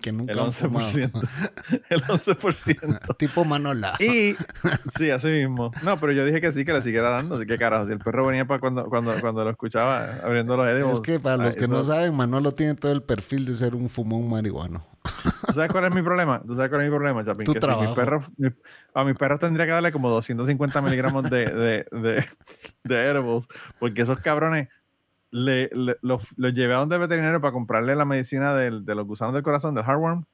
[0.00, 0.88] Que nunca El han fumado.
[0.88, 1.12] 11%.
[1.88, 3.16] El 11%.
[3.18, 3.94] tipo Manola.
[4.00, 4.34] Y
[4.96, 5.70] sí, así mismo.
[5.84, 7.36] No, pero yo dije que sí, que le siguiera dando.
[7.36, 10.68] Así que carajo, si el perro venía para cuando, cuando, cuando lo escuchaba abriendo los
[10.68, 10.94] edibles.
[10.94, 13.88] Es que para los que no saben, Manolo tiene todo el perfil de ser un
[13.88, 14.84] fumón marihuano.
[15.46, 16.42] ¿Tú sabes cuál es mi problema?
[16.44, 17.44] ¿Tú sabes cuál es mi problema, Chapín?
[17.46, 17.90] Tu que si trabajo.
[17.90, 18.48] mi perro, mi-
[18.94, 22.24] a mis perros tendría que darle como 250 miligramos de, de, de,
[22.84, 23.46] de edibles,
[23.78, 24.68] porque esos cabrones
[25.30, 29.06] le, le- los, los llevé a donde veterinario para comprarle la medicina del- de los
[29.06, 30.24] gusanos del corazón, del heartworm,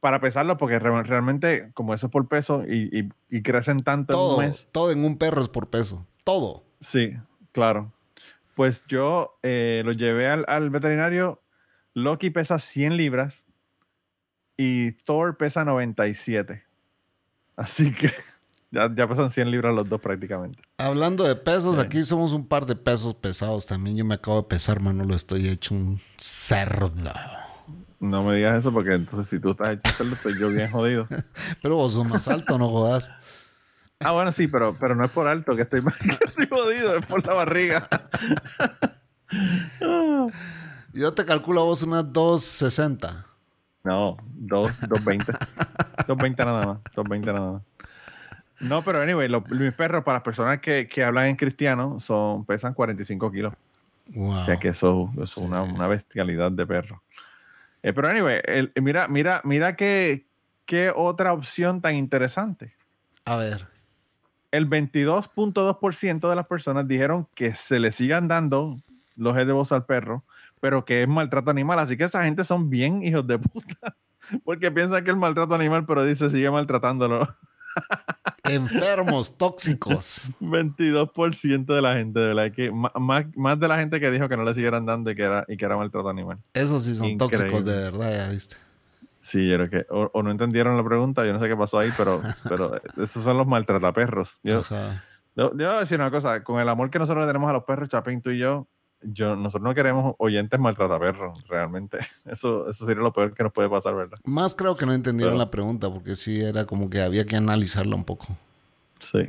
[0.00, 4.12] para pesarlo, porque re- realmente, como eso es por peso y, y- y crecen tanto
[4.12, 4.68] en Todo, un mes.
[4.72, 6.06] todo en un perro es por peso.
[6.24, 6.62] Todo.
[6.80, 7.16] Sí,
[7.52, 7.92] claro.
[8.54, 11.42] Pues yo eh, lo llevé al, al veterinario.
[11.94, 13.46] Loki pesa 100 libras
[14.56, 16.64] y Thor pesa 97.
[17.56, 18.12] Así que
[18.70, 20.60] ya, ya pesan 100 libras los dos prácticamente.
[20.78, 23.96] Hablando de pesos, aquí somos un par de pesos pesados también.
[23.96, 25.14] Yo me acabo de pesar, Manolo.
[25.14, 26.92] Estoy hecho un cerdo.
[28.00, 31.06] No me digas eso porque entonces si tú estás hecho cerdo, estoy yo bien jodido.
[31.62, 33.10] Pero vos sos más alto, no jodas.
[34.00, 37.06] Ah, bueno, sí, pero, pero no es por alto que estoy, que estoy jodido, es
[37.06, 37.88] por la barriga.
[40.92, 43.26] Yo te calculo a vos unas 260.
[43.84, 45.32] No, dos, 220.
[46.06, 46.78] 220 nada más.
[46.94, 47.62] 220 nada más.
[48.60, 52.44] No, pero anyway, lo- mis perros, para las personas que, que hablan en cristiano, son,
[52.46, 53.52] pesan 45 kilos.
[54.14, 54.30] Wow.
[54.40, 57.02] O sea que eso, eso es una, una bestialidad de perro.
[57.82, 60.24] Eh, pero anyway, el- mira, mira, mira qué,
[60.64, 62.74] qué otra opción tan interesante.
[63.26, 63.66] A ver.
[64.50, 68.78] El 22.2% de las personas dijeron que se le sigan dando
[69.16, 70.22] los edibles al perro,
[70.64, 71.78] pero que es maltrato animal.
[71.78, 73.94] Así que esa gente son bien hijos de puta.
[74.44, 77.28] Porque piensan que es maltrato animal, pero dice sigue maltratándolo.
[78.44, 80.30] Enfermos, tóxicos.
[80.40, 84.38] 22% de la gente, de verdad, que más, más de la gente que dijo que
[84.38, 86.38] no le siguieran dando y que era, y que era maltrato animal.
[86.54, 87.50] Esos sí son Increíble.
[87.50, 88.56] tóxicos de verdad, ya viste.
[89.20, 91.78] Sí, yo creo que o, o no entendieron la pregunta, yo no sé qué pasó
[91.78, 94.40] ahí, pero, pero esos son los maltrataperros.
[94.42, 94.62] Yo,
[95.36, 97.52] yo, yo voy a decir una cosa, con el amor que nosotros le tenemos a
[97.52, 98.66] los perros, Chapín, tú y yo,
[99.12, 101.98] yo nosotros no queremos oyentes maltrataperros, realmente.
[102.24, 104.18] Eso, eso sería lo peor que nos puede pasar, ¿verdad?
[104.24, 107.36] Más creo que no entendieron Pero- la pregunta porque sí era como que había que
[107.36, 108.26] analizarla un poco.
[109.00, 109.26] Sí.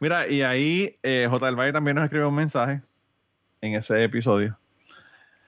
[0.00, 1.46] Mira, y ahí eh, J.
[1.46, 2.82] del Valle también nos escribió un mensaje
[3.60, 4.58] en ese episodio.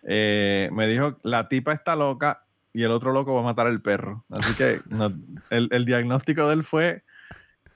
[0.03, 2.43] Eh, me dijo, la tipa está loca
[2.73, 4.25] y el otro loco va a matar al perro.
[4.31, 5.13] Así que no-
[5.51, 7.03] el, el diagnóstico de él fue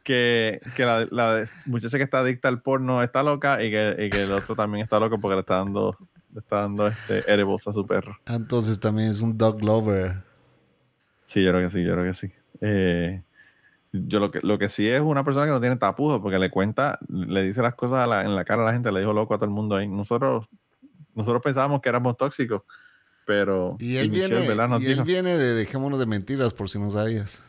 [0.05, 4.11] que, que la, la muchacha que está adicta al porno está loca y que, y
[4.11, 5.97] que el otro también está loco porque le está dando,
[6.33, 8.17] le está dando este edibles a su perro.
[8.27, 10.23] Entonces también es un dog lover.
[11.25, 12.31] Sí, yo creo que sí, yo creo que sí.
[12.61, 13.23] Eh,
[13.93, 16.51] yo lo que, lo que sí es una persona que no tiene tapujos porque le
[16.51, 19.13] cuenta, le dice las cosas a la- en la cara a la gente, le dijo
[19.13, 19.89] loco a todo el mundo ahí.
[19.89, 20.47] Nosotros,
[21.15, 22.63] nosotros pensábamos que éramos tóxicos,
[23.25, 26.91] pero Y él, Michelle, viene, y él viene de Dejémonos de Mentiras, por si no
[26.91, 27.43] sabías.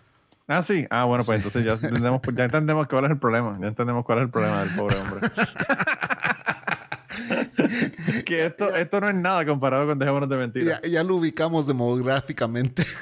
[0.47, 0.85] Ah, sí.
[0.89, 3.57] Ah, bueno, pues entonces ya entendemos, ya entendemos cuál es el problema.
[3.59, 5.21] Ya entendemos cuál es el problema del pobre hombre.
[8.25, 10.81] que esto, esto no es nada comparado con Dejémonos de Mentiras.
[10.83, 12.85] Ya, ya lo ubicamos demográficamente.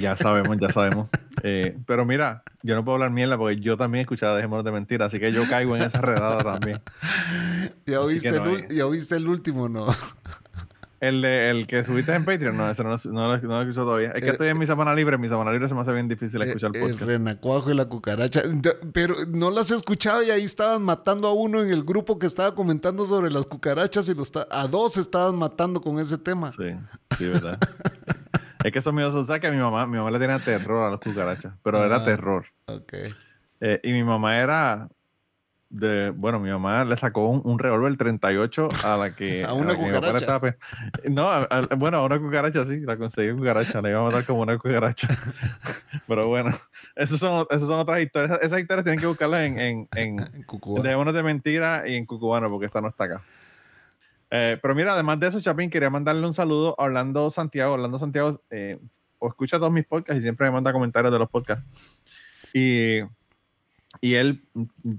[0.00, 1.08] Ya sabemos, ya sabemos.
[1.42, 5.08] Eh, pero mira, yo no puedo hablar mierda porque yo también escuchaba Dejémonos de Mentiras,
[5.08, 6.80] así que yo caigo en esa redada también.
[7.86, 9.86] ya, oíste el, ya oíste el último, ¿no?
[11.00, 13.84] El, de, el que subiste en Patreon, no, ese no, lo- no, lo- lo escucho
[13.84, 14.10] todavía.
[14.10, 15.92] Es que Eh, estoy en mi semana libre, en mi semana libre se me hace
[15.92, 17.08] bien difícil escuchar Eh, el el podcast.
[17.08, 18.42] renacuajo y la cucaracha.
[18.92, 22.26] Pero no las he escuchado y ahí estaban matando a uno en el grupo que
[22.26, 26.50] estaba comentando sobre las cucarachas y los a dos estaban matando con ese tema.
[26.50, 26.64] Sí,
[27.16, 27.58] sí, verdad.
[28.64, 30.84] es que eso mío, o sea que a mi mamá, mi mamá le tenía terror
[30.86, 32.04] a las cucarachas, pero era Ah.
[32.04, 32.46] terror.
[32.66, 32.92] Ok.
[33.60, 34.88] Eh, y mi mamá era
[35.70, 39.76] de, bueno, mi mamá le sacó un, un revólver 38 a la que A una
[39.76, 40.40] que le cucaracha.
[40.40, 40.56] pe-
[41.10, 44.24] No, a- a- bueno, a una cucaracha sí, la conseguí cucaracha, la iba a matar
[44.24, 45.08] como una cucaracha.
[46.08, 46.58] Pero bueno,
[46.96, 48.38] esas son, esas son otras historias.
[48.42, 50.82] Esas historias tienen que buscarlas en, en, en En Cucuba.
[50.82, 53.22] Dejémonos de mentira y en Cucubano, porque esta no está acá.
[54.30, 57.74] Eh, pero mira, además de eso, Chapín, quería mandarle un saludo a Orlando Santiago.
[57.74, 58.78] Orlando Santiago eh,
[59.18, 61.64] o escucha todos mis podcasts y siempre me manda comentarios de los podcasts.
[62.52, 63.00] Y,
[64.00, 64.44] y él,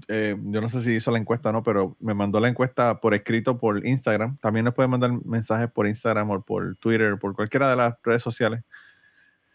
[0.08, 3.00] eh, yo no sé si hizo la encuesta o no, pero me mandó la encuesta
[3.00, 4.36] por escrito por Instagram.
[4.38, 8.22] También nos puede mandar mensajes por Instagram o por Twitter, por cualquiera de las redes
[8.22, 8.62] sociales.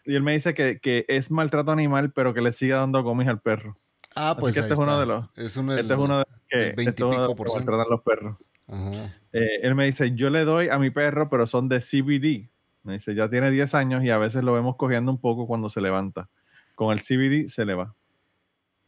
[0.04, 3.28] Y él me dice que, que es maltrato animal, pero que le sigue dando comis
[3.28, 3.76] al perro.
[4.14, 5.98] Ah, Así pues que ahí este es uno de los- Es uno de Este es
[5.98, 8.48] uno de los que, este es uno de 20 y los que maltratan los perros.
[8.68, 9.14] Ajá.
[9.32, 12.48] Eh, él me dice, yo le doy a mi perro, pero son de CBD.
[12.84, 15.68] Me dice, ya tiene 10 años y a veces lo vemos cogiendo un poco cuando
[15.68, 16.28] se levanta.
[16.74, 17.94] Con el CBD se le va.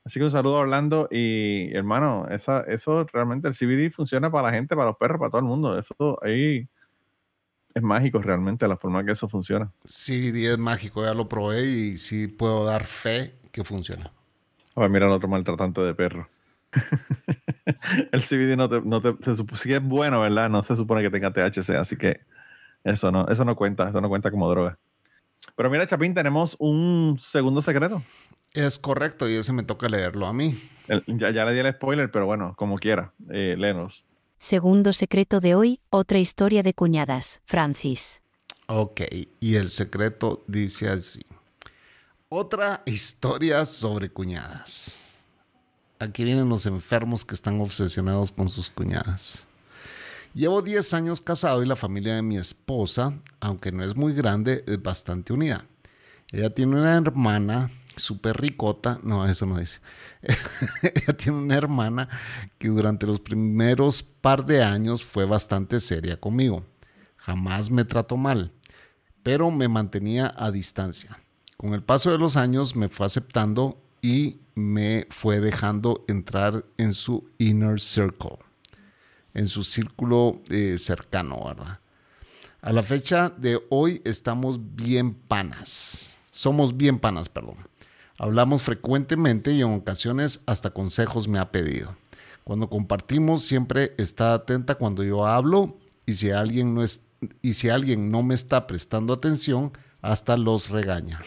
[0.08, 4.48] Así que un saludo a Orlando y hermano, esa, eso realmente el CBD funciona para
[4.48, 5.78] la gente, para los perros, para todo el mundo.
[5.78, 6.66] Eso ahí
[7.74, 9.70] es mágico realmente la forma que eso funciona.
[9.84, 14.10] CBD es mágico, ya lo probé y sí puedo dar fe que funciona.
[14.76, 16.26] A ver, mira el otro maltratante de perro.
[18.12, 20.48] el CBD no te, no te supo- sí es bueno, ¿verdad?
[20.48, 22.20] No se supone que tenga THC, así que
[22.82, 24.78] eso no, eso no cuenta, eso no cuenta como droga.
[25.54, 28.02] Pero mira, Chapín, tenemos un segundo secreto.
[28.54, 30.60] Es correcto y ese me toca leerlo a mí.
[30.88, 34.04] El- ya, ya le di el spoiler, pero bueno, como quiera, eh, léenos.
[34.38, 37.40] Segundo secreto de hoy, otra historia de cuñadas.
[37.44, 38.20] Francis.
[38.66, 39.02] Ok,
[39.40, 41.20] y el secreto dice así.
[42.28, 45.04] Otra historia sobre cuñadas.
[45.98, 49.46] Aquí vienen los enfermos que están obsesionados con sus cuñadas.
[50.34, 54.62] Llevo 10 años casado y la familia de mi esposa, aunque no es muy grande,
[54.68, 55.64] es bastante unida.
[56.30, 59.80] Ella tiene una hermana súper ricota, no, eso no dice.
[60.82, 62.08] Ella tiene una hermana
[62.58, 66.64] que durante los primeros par de años fue bastante seria conmigo.
[67.16, 68.52] Jamás me trató mal,
[69.22, 71.18] pero me mantenía a distancia.
[71.56, 76.94] Con el paso de los años me fue aceptando y me fue dejando entrar en
[76.94, 78.38] su inner circle,
[79.34, 81.80] en su círculo eh, cercano, ¿verdad?
[82.60, 86.16] A la fecha de hoy estamos bien panas.
[86.32, 87.56] Somos bien panas, perdón.
[88.18, 91.96] Hablamos frecuentemente y en ocasiones hasta consejos me ha pedido.
[92.42, 97.02] Cuando compartimos siempre está atenta cuando yo hablo y si alguien no es
[97.42, 101.20] y si alguien no me está prestando atención, hasta los regaña.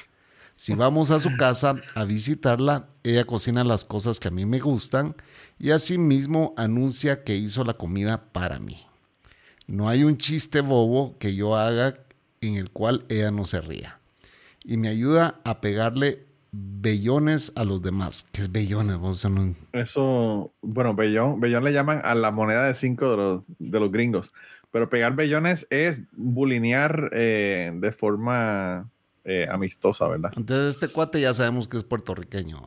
[0.56, 4.60] Si vamos a su casa a visitarla, ella cocina las cosas que a mí me
[4.60, 5.15] gustan
[5.60, 8.77] y asimismo anuncia que hizo la comida para mí.
[9.67, 11.99] No hay un chiste bobo que yo haga
[12.41, 13.99] en el cual ella no se ría.
[14.63, 18.28] Y me ayuda a pegarle bellones a los demás.
[18.32, 18.98] ¿Qué es bellones?
[19.02, 23.18] O sea, no- Eso, bueno, bellón, bellón le llaman a la moneda de 5 de
[23.18, 24.34] los, de los gringos.
[24.72, 28.90] Pero pegar bellones es bulinear eh, de forma
[29.26, 30.32] eh, amistosa, ¿verdad?
[30.36, 32.58] Entonces este cuate ya sabemos que es puertorriqueño.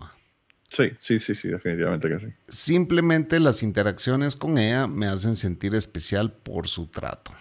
[0.68, 2.26] Sí, sí, sí, sí, definitivamente que sí.
[2.48, 7.32] Simplemente las interacciones con ella me hacen sentir especial por su trato.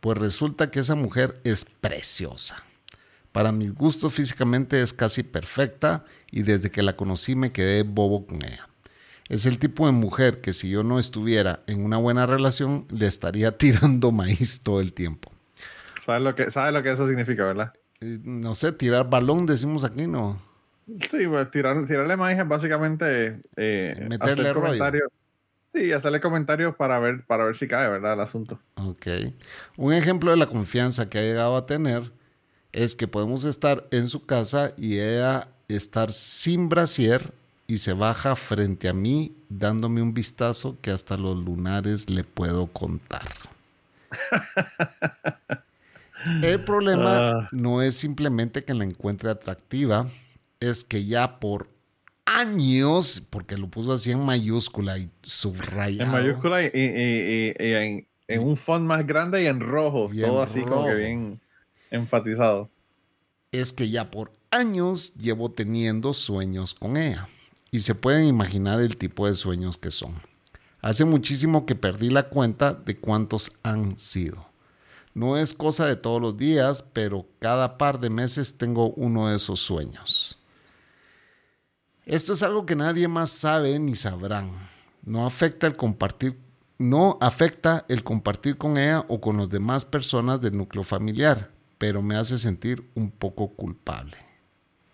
[0.00, 2.64] Pues resulta que esa mujer es preciosa.
[3.32, 8.26] Para mis gustos físicamente es casi perfecta y desde que la conocí me quedé bobo
[8.26, 8.68] con ella.
[9.28, 13.06] Es el tipo de mujer que si yo no estuviera en una buena relación le
[13.06, 15.30] estaría tirando maíz todo el tiempo.
[16.04, 17.72] ¿Sabes lo que, sabes lo que eso significa, verdad?
[18.00, 20.42] Eh, No sé, tirar balón decimos aquí, ¿no?
[21.08, 24.66] Sí, pues tirar, tirarle maíz es básicamente eh, Meterle hacer rollo.
[24.66, 25.08] comentarios.
[25.72, 28.14] Sí, hacerle comentarios para ver, para ver si cae, ¿verdad?
[28.14, 28.58] El asunto.
[28.74, 29.06] Ok.
[29.76, 32.10] Un ejemplo de la confianza que ha llegado a tener
[32.72, 37.32] es que podemos estar en su casa y ella estar sin brasier
[37.66, 42.66] y se baja frente a mí dándome un vistazo que hasta los lunares le puedo
[42.66, 43.28] contar.
[46.42, 47.48] El problema Ah.
[47.52, 50.10] no es simplemente que la encuentre atractiva,
[50.58, 51.68] es que ya por
[52.26, 56.04] años, porque lo puso así en mayúscula y subrayado.
[56.04, 59.60] En mayúscula y, y- y- y- y en, en un font más grande y en
[59.60, 60.10] rojo.
[60.12, 61.40] En todo así como que bien
[61.90, 62.70] enfatizado.
[63.52, 67.28] es que ya por años llevo teniendo sueños con ella.
[67.72, 70.14] Y se pueden imaginar el tipo de sueños que son.
[70.82, 74.46] Hace muchísimo que perdí la cuenta de cuántos han sido.
[75.14, 79.36] No es cosa de todos los días, pero cada par de meses tengo uno de
[79.36, 80.38] esos sueños.
[82.06, 84.50] Esto es algo que nadie más sabe ni sabrán.
[85.02, 86.38] No afecta el compartir,
[86.78, 91.50] no afecta el compartir con ella o con las demás personas del núcleo familiar,
[91.80, 94.18] pero me hace sentir un poco culpable.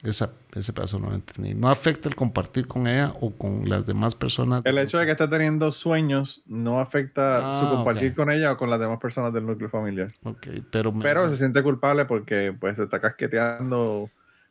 [0.05, 1.53] Esa, ese pedazo no lo entendí.
[1.55, 4.63] No afecta el compartir con ella o con las demás personas.
[4.65, 8.17] El hecho de que esté teniendo sueños no afecta Ah, su compartir ok.
[8.17, 10.13] con ella o con las demás personas del núcleo familiar.
[10.23, 14.09] Ok, pero, Pero hace- se siente culpable porque pues se está casqueteando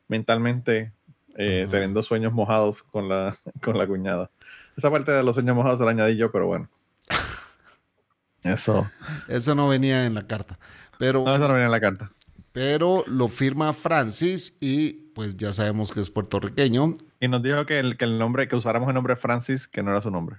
[0.10, 0.92] mentalmente
[1.38, 4.30] eh, teniendo sueños mojados con la, con la cuñada.
[4.76, 6.70] Esa parte de los sueños mojados se la añadí yo, pero bueno.
[8.44, 8.90] Eso.
[9.28, 10.60] eso no venía en la carta.
[11.00, 12.10] Pero, No, eso no viene en la carta.
[12.56, 16.94] Pero lo firma Francis y pues ya sabemos que es puertorriqueño.
[17.20, 19.92] Y nos dijo que el, que el nombre, que usáramos el nombre Francis, que no
[19.92, 20.38] era su nombre.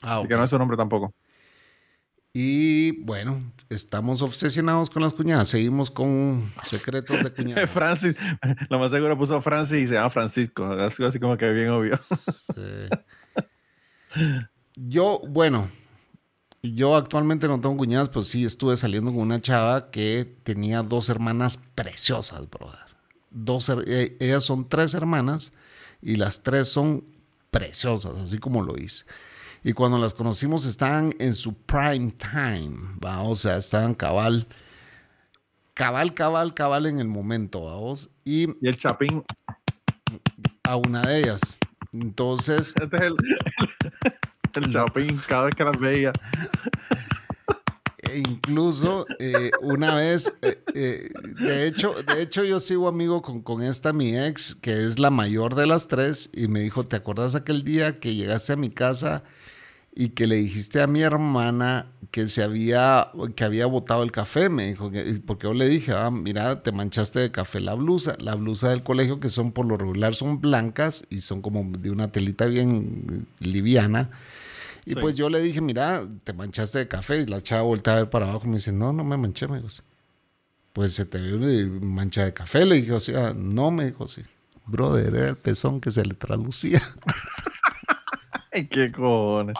[0.00, 1.12] Ah, Así que no es su nombre tampoco.
[2.32, 5.48] Y bueno, estamos obsesionados con las cuñadas.
[5.48, 7.68] Seguimos con secretos de cuñadas.
[7.68, 8.16] Francis,
[8.68, 10.64] lo más seguro puso Francis y se llama Francisco.
[10.66, 11.98] Así como que bien obvio.
[12.54, 12.88] Sí.
[14.76, 15.68] Yo, bueno,
[16.62, 21.08] yo actualmente no tengo cuñadas, pues sí estuve saliendo con una chava que tenía dos
[21.08, 22.78] hermanas preciosas, brother.
[23.30, 25.52] Dos, eh, ellas son tres hermanas
[26.00, 27.04] y las tres son
[27.50, 29.04] preciosas, así como lo hice.
[29.62, 33.22] Y cuando las conocimos estaban en su prime time, ¿va?
[33.22, 34.46] o sea, estaban cabal,
[35.74, 38.10] cabal, cabal, cabal en el momento, vamos.
[38.24, 39.24] Y Y el Chapín,
[40.62, 41.58] a una de ellas.
[41.92, 43.16] Entonces, este es el,
[44.04, 44.14] el
[44.64, 46.12] Chapín, cada vez que las veía.
[48.02, 51.10] E incluso eh, una vez, eh, eh,
[51.44, 55.10] de, hecho, de hecho yo sigo amigo con, con esta mi ex, que es la
[55.10, 58.70] mayor de las tres, y me dijo, ¿te acuerdas aquel día que llegaste a mi
[58.70, 59.24] casa
[59.94, 64.48] y que le dijiste a mi hermana que se había, que había botado el café?
[64.50, 68.14] Me dijo, que- porque yo le dije, ah, mira, te manchaste de café la blusa,
[68.20, 71.90] la blusa del colegio, que son por lo regular son blancas y son como de
[71.90, 74.10] una telita bien liviana.
[74.86, 74.96] Y Sí.
[75.00, 77.18] pues yo le dije, mira, te manchaste de café.
[77.20, 79.46] Y la chava voltea a ver para abajo y me dice, no, no me manché,
[79.48, 79.68] me dijo.
[79.68, 79.82] sí.
[80.72, 82.64] Pues se te ve una mancha de café.
[82.64, 84.22] Le dije, o sea, no, me dijo, sí.
[84.66, 86.80] Brother, era el pezón que se le tralucía.
[88.52, 89.56] Ay, qué cojones.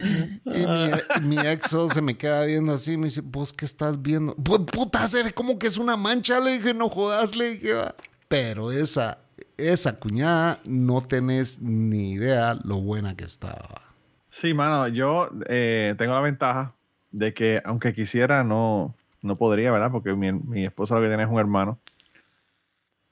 [0.00, 2.96] Y mi, mi exo se me queda viendo así.
[2.96, 4.34] Me dice, ¿vos qué estás viendo?
[4.36, 6.40] Pues puta, como que es una mancha.
[6.40, 7.94] Le dije, no jodas, le dije, "va".
[8.28, 9.18] Pero esa,
[9.58, 13.82] esa cuñada, no tenés ni idea lo buena que estaba.
[14.30, 16.72] Sí, mano, yo eh, tengo la ventaja
[17.10, 19.90] de que aunque quisiera, no, no podría, ¿verdad?
[19.90, 21.78] Porque mi, mi esposa lo que tiene es un hermano.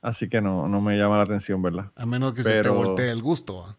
[0.01, 1.91] Así que no, no me llama la atención, ¿verdad?
[1.97, 3.77] A menos que se te voltee el gusto.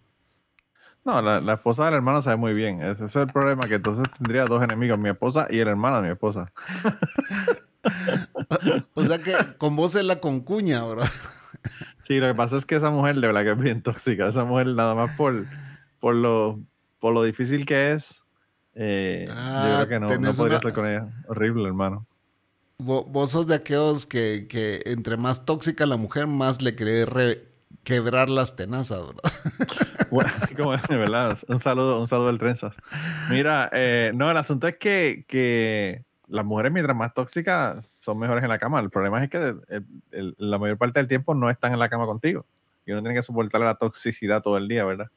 [1.06, 2.82] No, la, la esposa del hermano sabe muy bien.
[2.82, 6.08] Ese es el problema, que entonces tendría dos enemigos, mi esposa y el hermano de
[6.08, 6.52] mi esposa.
[8.94, 11.02] O sea que con vos es la concuña, bro.
[12.04, 14.28] Sí, lo que pasa es que esa mujer, de verdad que es bien tóxica.
[14.28, 15.46] Esa mujer, nada más por,
[16.00, 16.60] por, lo,
[17.00, 18.24] por lo difícil que es,
[18.76, 21.08] eh, Ah, yo creo que no, no podría una- estar con ella.
[21.28, 22.06] Horrible, hermano.
[22.80, 27.08] Vo- Vos sos de aquellos que, que entre más tóxica la mujer, más le querés
[27.84, 29.18] quebrar las tenazas, bro.
[30.10, 32.74] Bueno, como de verdad, un saludo, un saludo del Trenzas.
[33.30, 38.44] Mira, eh, no, el asunto es que, que las mujeres mientras más tóxicas son mejores
[38.44, 38.80] en la cama.
[38.80, 41.90] El problema es que el- el- la mayor parte del tiempo no están en la
[41.90, 42.46] cama contigo.
[42.86, 45.08] Y uno tiene que soportar la toxicidad todo el día, ¿verdad?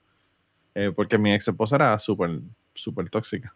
[0.74, 2.40] Eh, porque mi ex esposa era súper,
[2.74, 3.52] súper tóxica.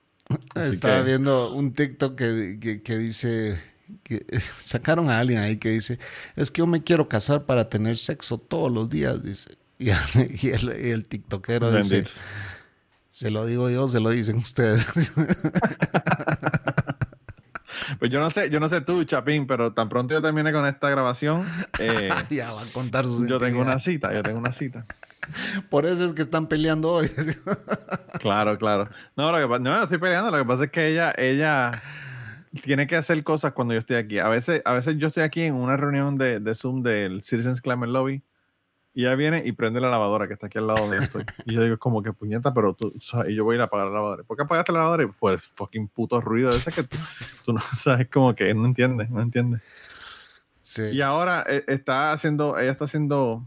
[0.54, 3.60] Así Estaba que- viendo un TikTok que, que- que dice,
[4.02, 4.24] que
[4.58, 5.98] sacaron a alguien ahí que dice,
[6.36, 9.56] es que yo me quiero casar para tener sexo todos los días, dice.
[9.78, 9.90] Y,
[10.46, 12.10] y el, y el tiktokero dice, Bendito.
[13.10, 14.86] se lo digo yo, se lo dicen ustedes.
[17.98, 20.66] Pues yo no sé, yo no sé tú, Chapín, pero tan pronto yo termine con
[20.66, 21.44] esta grabación,
[21.78, 24.84] eh, ya va a contar sus yo tengo una cita, yo tengo una cita.
[25.70, 27.10] Por eso es que están peleando hoy.
[28.20, 28.84] Claro, claro.
[29.16, 30.30] No, lo que pasa, no estoy peleando.
[30.30, 31.72] Lo que pasa es que ella, ella
[32.62, 34.18] tiene que hacer cosas cuando yo estoy aquí.
[34.18, 37.60] A veces, a veces yo estoy aquí en una reunión de, de Zoom del Citizens
[37.60, 38.22] Climate Lobby
[38.94, 41.24] y ella viene y prende la lavadora que está aquí al lado donde yo estoy.
[41.46, 43.60] Y yo digo, como que puñeta, pero tú, o sea, y yo voy a ir
[43.62, 44.22] a apagar la lavadora.
[44.22, 45.02] ¿Por qué apagaste la lavadora?
[45.04, 46.96] Y pues, fucking puto ruido ese que tú,
[47.44, 49.60] tú no sabes, como que no entiendes, no entiendes.
[50.62, 50.82] Sí.
[50.92, 53.42] Y ahora eh, está haciendo, ella está haciendo,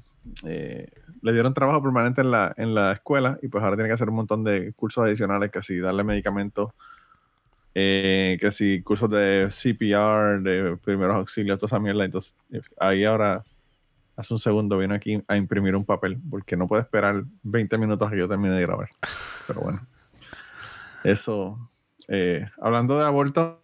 [0.45, 0.87] eh,
[1.21, 4.09] le dieron trabajo permanente en la, en la escuela y pues ahora tiene que hacer
[4.09, 6.71] un montón de cursos adicionales, que si darle medicamentos,
[7.73, 12.05] eh, que si cursos de CPR, de primeros auxilios, toda esa mierda.
[12.05, 13.43] Entonces es- ahí ahora,
[14.17, 18.07] hace un segundo, vino aquí a imprimir un papel porque no puede esperar 20 minutos
[18.07, 18.89] a que yo termine de grabar.
[19.47, 19.79] Pero bueno,
[21.03, 21.57] eso,
[22.07, 23.61] eh, hablando de aborto,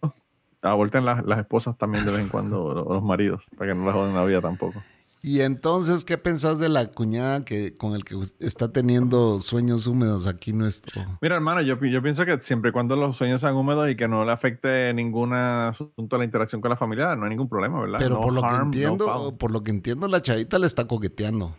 [0.62, 3.84] aborten las, las esposas también de vez en cuando, o los maridos, para que no
[3.84, 4.82] les joden la vida tampoco.
[5.26, 10.26] Y entonces, ¿qué pensás de la cuñada que con el que está teniendo sueños húmedos
[10.26, 11.00] aquí nuestro?
[11.22, 14.06] Mira, hermano, yo, yo pienso que siempre y cuando los sueños sean húmedos y que
[14.06, 17.80] no le afecte ningún asunto a la interacción con la familia, no hay ningún problema,
[17.80, 18.00] ¿verdad?
[18.00, 20.86] Pero No por lo que harm, entiendo, por lo que entiendo, la chavita le está
[20.86, 21.56] coqueteando.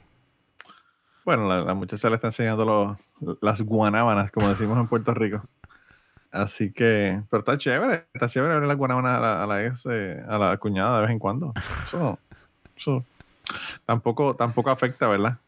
[1.26, 5.42] Bueno, la, la muchacha le está enseñando los- las guanábanas, como decimos en Puerto Rico.
[6.32, 9.88] Así que, pero está chévere, está chévere ver las guanábanas a la, a la ex,
[9.90, 11.52] eh, a la cuñada de vez en cuando.
[11.88, 12.20] Eso,
[12.78, 13.04] eso
[13.86, 15.40] tampoco, tampoco afecta, ¿verdad?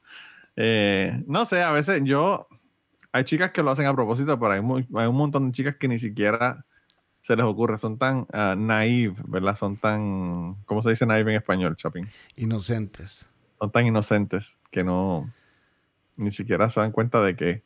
[0.56, 2.48] Eh, no sé, a veces yo,
[3.12, 5.76] hay chicas que lo hacen a propósito, pero hay, mu- hay un montón de chicas
[5.76, 6.66] que ni siquiera
[7.22, 9.56] se les ocurre, son tan ah, naive, ¿verdad?
[9.56, 12.08] Son tan, ¿cómo se dice naive en español, Chapín?
[12.38, 13.28] Inocentes.
[13.60, 15.30] son tan inocentes que no
[16.16, 17.64] ni siquiera se dan cuenta de que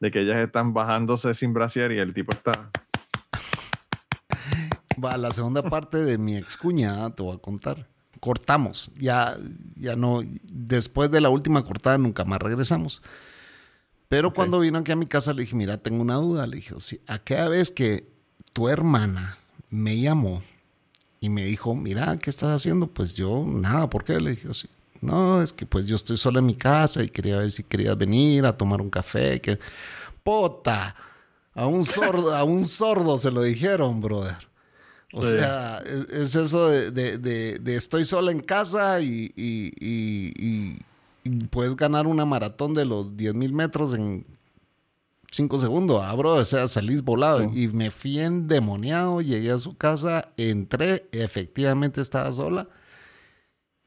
[0.00, 2.70] de que ellas están bajándose sin brasier y el tipo está
[5.02, 7.86] Va, la segunda parte de mi ex cuñada te voy a contar.
[8.22, 9.36] Cortamos, ya,
[9.74, 13.02] ya no, después de la última cortada nunca más regresamos.
[14.06, 16.46] Pero cuando vino aquí a mi casa le dije, mira, tengo una duda.
[16.46, 18.06] Le dije, sí, aquella vez que
[18.52, 19.38] tu hermana
[19.70, 20.44] me llamó
[21.18, 22.86] y me dijo, mira, ¿qué estás haciendo?
[22.86, 24.20] Pues yo, nada, ¿por qué?
[24.20, 24.68] Le dije, sí.
[25.00, 27.98] No, es que pues yo estoy sola en mi casa y quería ver si querías
[27.98, 29.40] venir a tomar un café.
[29.40, 29.58] Que...
[30.22, 30.94] ¡Pota!
[31.54, 34.46] A un sordo, a un sordo se lo dijeron, brother.
[35.14, 35.30] O Sí.
[35.32, 40.32] sea, es, es eso de, de- de- de estoy sola en casa y, y- y-
[40.38, 40.78] y-
[41.24, 44.24] y puedes ganar una maratón de los 10 mil metros en
[45.30, 46.00] 5 segundos.
[46.02, 47.42] Ah, bro, o sea, salís volado.
[47.54, 52.68] Y me fui endemoniado, llegué a su casa, entré, efectivamente estaba sola.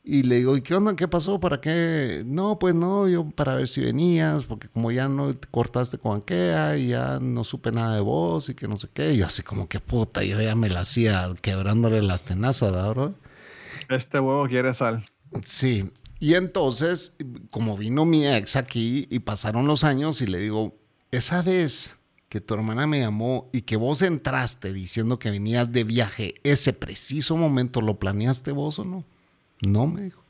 [0.07, 0.95] Y le digo, ¿y qué onda?
[0.95, 1.39] ¿Qué pasó?
[1.39, 2.21] ¿Para qué?
[2.27, 6.19] No, pues no, yo para ver si venías, porque como ya no te cortaste con
[6.19, 9.13] aquella y ya no supe nada de vos y que no sé qué.
[9.13, 12.89] Y yo así como que puta, yo ya me la hacía quebrándole las tenazas, ¿verdad,
[12.91, 13.15] bro?
[13.89, 15.03] este huevo quiere sal
[15.43, 15.91] Sí.
[16.19, 17.15] Y entonces,
[17.49, 20.77] como vino mi ex aquí y pasaron los años y le digo,
[21.11, 21.97] esa vez
[22.29, 26.73] que tu hermana me llamó y que vos entraste diciendo que venías de viaje, ese
[26.73, 29.03] preciso momento, ¿lo planeaste vos o no?
[29.65, 30.23] No, me dijo.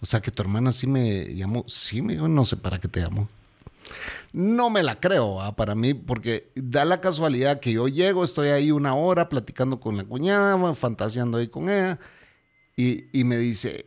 [0.00, 1.64] O sea, que tu hermana sí me llamó.
[1.68, 3.28] Sí, me dijo, no sé para qué te llamó.
[4.32, 5.54] No me la creo, ¿ah?
[5.54, 9.96] para mí, porque da la casualidad que yo llego, estoy ahí una hora platicando con
[9.96, 11.98] la cuñada, fantaseando ahí con ella,
[12.74, 13.86] y, y me dice,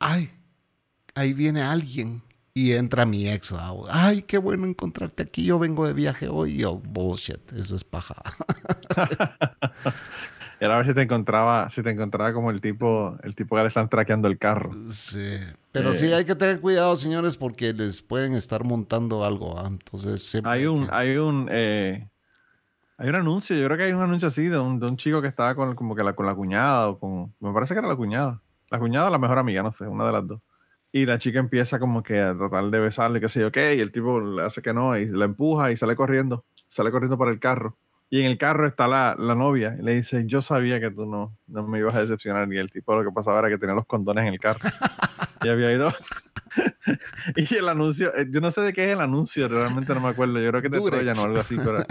[0.00, 0.30] ay,
[1.14, 2.22] ahí viene alguien.
[2.52, 3.74] Y entra mi ex, ¿ah?
[3.90, 6.54] ay, qué bueno encontrarte aquí, yo vengo de viaje hoy.
[6.54, 8.16] Y yo, bullshit, eso es paja.
[10.60, 13.62] era a ver si te encontraba si te encontraba como el tipo el tipo que
[13.62, 15.36] le están traqueando el carro Sí,
[15.72, 15.94] pero Eh.
[15.94, 19.58] sí hay que tener cuidado, señores, porque les pueden estar montando algo.
[19.58, 19.66] ¿ah?
[19.68, 22.08] Entonces, siempre hay un que- hay un eh,
[22.98, 25.20] hay un anuncio yo creo que hay un anuncio así de un, de un chico
[25.20, 27.88] que estaba con como que la, con la cuñada o con me parece que era
[27.88, 28.40] la cuñada
[28.70, 30.40] la cuñada o la mejor amiga no sé una de las dos
[30.92, 33.80] y la chica empieza como que a tratar de besarle qué sé yo qué y
[33.80, 37.30] el tipo le hace que no y la empuja y sale corriendo sale corriendo para
[37.32, 37.76] el carro
[38.08, 41.06] y en el carro está la, la novia y le dice yo sabía que tú
[41.06, 43.74] no, no me ibas a decepcionar y el tipo lo que pasaba era que tenía
[43.74, 44.60] los condones en el carro
[45.42, 45.92] y había ido
[47.36, 50.08] y el anuncio eh, yo no sé de qué es el anuncio realmente no me
[50.08, 51.02] acuerdo yo creo que es de Durex.
[51.02, 51.84] Troyan o algo así pero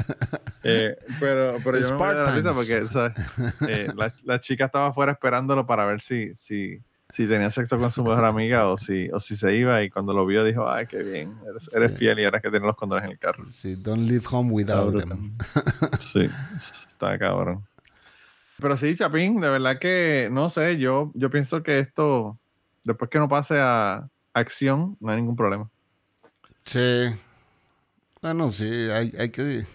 [0.64, 2.56] eh, pero, pero yo me morí de la risa Spartans.
[2.56, 3.70] porque ¿sabes?
[3.70, 6.82] Eh, la, la chica estaba afuera esperándolo para ver si, si,
[7.16, 10.12] si tenía sexo con su mejor amiga o si, o si se iba y cuando
[10.12, 11.98] lo vio dijo, ay, qué bien, eres, eres Sí.
[12.00, 13.46] fiel y ahora que tiene los condones en el carro.
[13.50, 15.38] Sí, don't leave home without them.
[16.02, 17.62] Sí, está cabrón.
[18.60, 22.38] Pero sí, Chapín, de verdad que, no sé, yo, yo pienso que esto,
[22.84, 25.70] después que no pase a acción, no hay ningún problema.
[26.66, 27.16] Sí.
[28.22, 29.66] Bueno, sí, hay, hay que...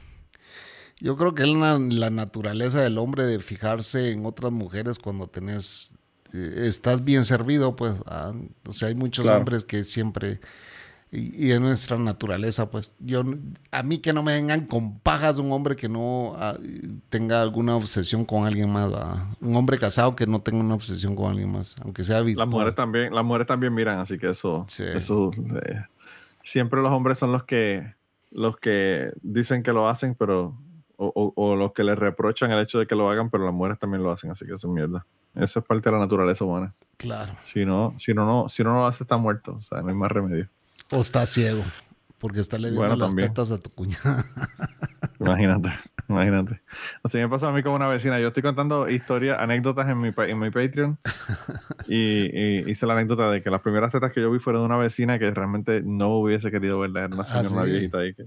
[0.98, 5.26] Yo creo que es la, la naturaleza del hombre de fijarse en otras mujeres cuando
[5.26, 5.94] tenés...
[6.32, 7.94] eh, estás bien servido, pues.
[8.06, 8.32] ah,
[8.66, 9.38] o sea, hay muchos Claro.
[9.38, 10.40] hombres que siempre...
[11.12, 12.94] Y, y es nuestra naturaleza, pues.
[13.00, 13.24] Yo,
[13.72, 16.56] a mí que no me vengan con pajas un hombre que no ah,
[17.08, 18.92] tenga alguna obsesión con alguien más.
[18.94, 19.26] ah.
[19.40, 22.48] Un hombre casado que no tenga una obsesión con alguien más, aunque sea Las virtual.
[22.48, 24.84] mujeres también, las mujeres también miran, así que eso, Sí.
[24.94, 25.32] eso
[25.66, 25.82] eh,
[26.44, 27.92] siempre los hombres son los que
[28.30, 30.56] los que dicen que lo hacen, pero
[30.94, 33.52] o, o- o los que les reprochan el hecho de que lo hagan, pero las
[33.52, 35.04] mujeres también lo hacen, así que eso es mierda.
[35.34, 36.72] Eso es parte de la naturaleza humana.
[36.96, 37.32] Claro.
[37.44, 39.54] Si no, si no, no, si no lo hace, está muerto.
[39.56, 40.48] O sea, no hay más remedio.
[40.90, 41.62] O está ciego,
[42.18, 43.28] porque está le viendo Bueno, las también.
[43.28, 44.24] tetas a tu cuñada.
[45.20, 45.68] Imagínate,
[46.08, 46.62] imagínate.
[47.02, 48.18] Así me pasó a mí como una vecina.
[48.18, 50.98] Yo estoy contando historias, anécdotas en mi, en mi Patreon.
[51.88, 51.96] Y,
[52.66, 54.76] y hice la anécdota de que las primeras tetas que yo vi fueron de una
[54.76, 57.00] vecina que realmente no hubiese querido verla.
[57.04, 58.26] Era una señora, Ah, una viejita ahí que.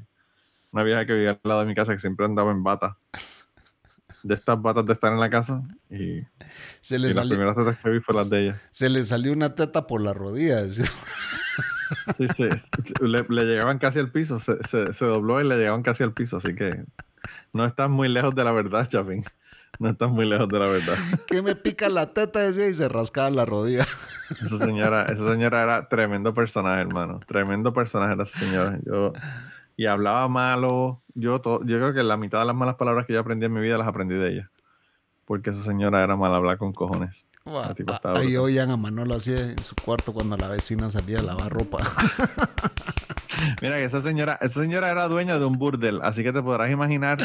[0.72, 2.98] Una vieja que vivía al lado de mi casa que siempre andaba en bata.
[4.24, 6.22] De estas batas de estar en la casa y,
[6.82, 8.62] Se y le, las salió, primeras tetas que vi fue las de ella.
[8.72, 10.62] se le salió una teta por la rodilla.
[10.62, 10.86] decía.
[12.18, 12.48] Sí, sí,
[13.02, 16.14] le, le llegaban casi al piso, se, se, se dobló y le llegaban casi al
[16.14, 16.86] piso, así que
[17.54, 19.24] no estás muy lejos de la verdad, Chapín.
[19.80, 20.96] No estás muy lejos de la verdad.
[21.28, 23.84] que me pica la teta, decía, y se rascaba la rodilla.
[24.30, 27.20] Esa señora, esa señora era tremendo personaje, hermano.
[27.28, 28.80] Tremendo personaje era esa señora.
[28.86, 29.14] Yo,
[29.78, 31.02] y hablaba malo.
[31.16, 33.54] Yo, to- yo creo que la mitad de las malas palabras que yo aprendí en
[33.54, 34.52] mi vida las aprendí de ella.
[35.26, 37.26] Porque esa señora era mal hablar con cojones.
[37.78, 41.52] Estaba Ahí oían a Manolo así en su cuarto cuando la vecina salía a lavar
[41.52, 41.78] ropa.
[43.62, 46.72] Mira que esa señora, esa señora era dueña de un burdel, así que te podrás
[46.72, 47.18] imaginar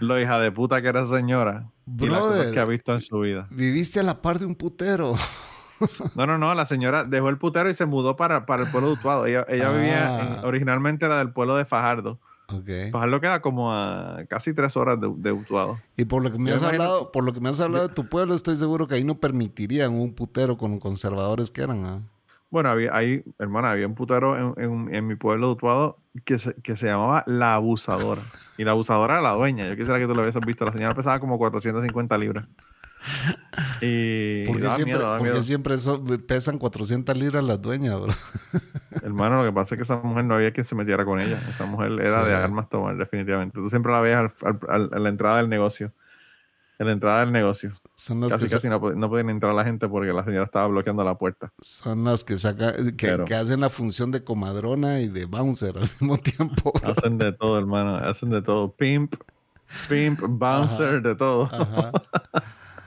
[0.00, 2.54] lo hija de puta que era esa señora y las cosas Brother.
[2.54, 3.46] que ha visto en su vida.
[3.50, 5.14] Viviste a la par de un putero.
[6.16, 8.88] No, no, no, la señora dejó el putero y se mudó para, para el pueblo
[8.88, 9.26] de Utuado.
[9.26, 10.40] Ella, ella vivía, en- Ah.
[10.44, 12.18] originalmente era del pueblo de Fajardo.
[12.92, 15.78] Fajardo queda como a casi tres horas de, de Utuado.
[15.96, 17.88] Y por lo que me Yo has imagino- hablado, por lo que me has hablado
[17.88, 21.84] de tu pueblo, estoy seguro que ahí no permitirían un putero con conservadores que eran.
[21.86, 22.00] ¿ah?
[22.50, 26.38] Bueno, había, ahí, hermana, había un putero en, en- en mi pueblo de Utuado que
[26.38, 28.20] se, que se llamaba La Abusadora.
[28.58, 29.66] Y la abusadora era la dueña.
[29.66, 30.66] Yo quisiera que tú lo hubieses visto.
[30.66, 32.44] La señora pesaba como 450 libras.
[33.80, 35.42] Y Porque daba siempre, miedo, daba porque miedo.
[35.44, 38.12] siempre son- pesan 400 libras las dueñas, bro.
[39.02, 41.40] Hermano, lo que pasa es que esa mujer no había quien se metiera con ella.
[41.50, 42.28] Esa mujer era Sí.
[42.30, 43.54] de armas tomar, definitivamente.
[43.60, 44.32] Tú siempre la veías
[44.68, 45.92] a la entrada del negocio.
[46.78, 47.72] En la entrada del negocio.
[47.96, 50.66] Son las, Casi, que, casi no, no podían entrar la gente porque la señora estaba
[50.66, 51.52] bloqueando la puerta.
[51.60, 55.76] son las que sacan, que, Pero- que hacen la función de comadrona y de bouncer
[55.76, 56.72] al mismo tiempo.
[56.82, 57.96] Hacen de todo, hermano.
[57.96, 58.72] Hacen de todo.
[58.72, 59.14] Pimp,
[59.88, 61.44] pimp, bouncer, de todo.
[61.52, 61.92] Ajá.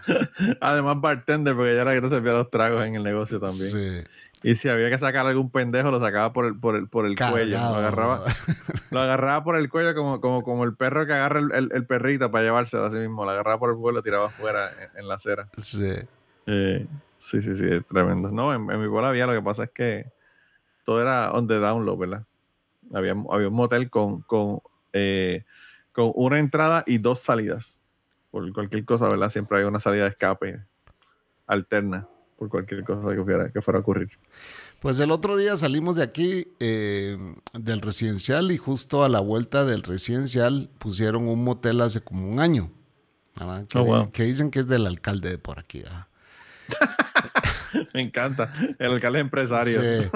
[0.62, 3.70] Además, bartender, porque ella era la que te servía los tragos en el negocio también.
[3.70, 4.04] Sí.
[4.44, 7.16] Y si había que sacar algún pendejo, lo sacaba por el, por el, por el
[7.32, 7.58] cuello.
[7.58, 8.22] Lo agarraba,
[8.92, 11.86] lo agarraba por el cuello como, como, como el perro que agarra el, el- el
[11.88, 13.26] perrito para llevárselo así mismo.
[13.26, 15.48] Lo agarraba por el cuello y lo tiraba afuera en, en la acera.
[15.62, 15.94] Sí.
[16.46, 16.86] Eh,
[17.18, 18.30] sí, sí, sí, es tremendo.
[18.30, 20.06] No, en, en mi pueblo había, lo que pasa es que
[20.84, 22.24] todo era on the down low, ¿verdad?
[22.94, 24.60] Había, había un motel con, con,
[24.94, 25.44] eh,
[25.92, 27.80] con una entrada y dos salidas.
[28.36, 29.30] Por cualquier cosa, ¿verdad?
[29.30, 30.60] Siempre hay una salida de escape
[31.48, 32.06] alterna
[32.38, 34.10] por cualquier cosa que fuera, que fuera a ocurrir.
[34.82, 37.18] Pues el otro día salimos de aquí, eh,
[37.54, 42.42] del residencial, y justo a la vuelta del residencial pusieron un motel hace como un
[42.42, 42.70] año.
[43.70, 44.12] Que, Oh, wow.
[44.12, 45.82] que dicen que es del alcalde de por aquí.
[47.94, 48.52] Me encanta.
[48.80, 49.82] El alcalde empresario.
[49.82, 50.10] Sí.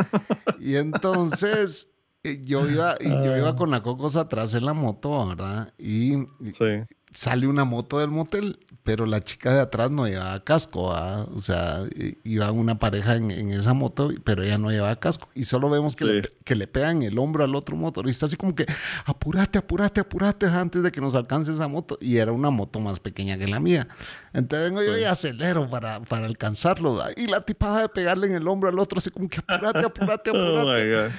[0.59, 1.88] Y entonces
[2.24, 5.74] yo iba, y yo iba con la cocos atrás en la moto, ¿verdad?
[5.78, 6.15] Y,
[6.53, 6.65] Sí.
[7.13, 11.28] sale una moto del motel, pero la chica de atrás no llevaba casco, ¿verdad?
[11.34, 11.80] O sea,
[12.24, 15.30] iba una pareja en, en esa moto, pero ella no llevaba casco.
[15.34, 16.11] Y solo vemos que, Sí.
[16.11, 18.65] le, que le pegan el hombro al otro motorista, así como que,
[19.05, 21.97] apúrate, apúrate, apúrate antes de que nos alcance esa moto.
[22.01, 23.88] Y era una moto más pequeña que la mía.
[24.34, 26.95] Entonces vengo yo y acelero para, para alcanzarlo.
[26.97, 27.11] ¿verdad?
[27.15, 29.86] Y la tipa va de pegarle en el hombro al otro, así como que, apúrate,
[29.86, 30.86] apúrate, Oh apúrate.
[30.86, 31.11] my God.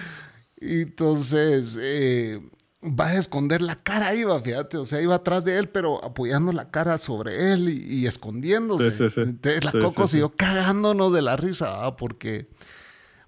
[0.61, 2.39] Y entonces eh,
[2.83, 6.53] va a esconder la cara, iba, fíjate, o sea, iba atrás de él, pero apoyando
[6.53, 8.91] la cara sobre él y, y escondiéndose.
[8.91, 9.21] Sí, sí, sí.
[9.23, 11.97] Entonces la Coco siguió cagándonos de la risa, ¿verdad?
[11.97, 12.47] porque,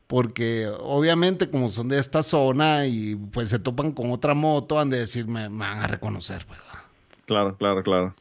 [0.07, 4.91] porque obviamente como son de esta zona y pues se topan con otra moto, han
[4.91, 6.85] de decir, me, me van a reconocer, pues, ¿verdad?
[7.25, 8.15] Claro, claro, claro.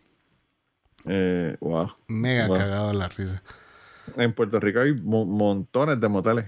[1.06, 1.92] Eh, wow.
[2.08, 2.58] Mega Wow.
[2.58, 3.42] cagado la risa.
[4.16, 6.46] En Puerto Rico hay mo- montones de moteles.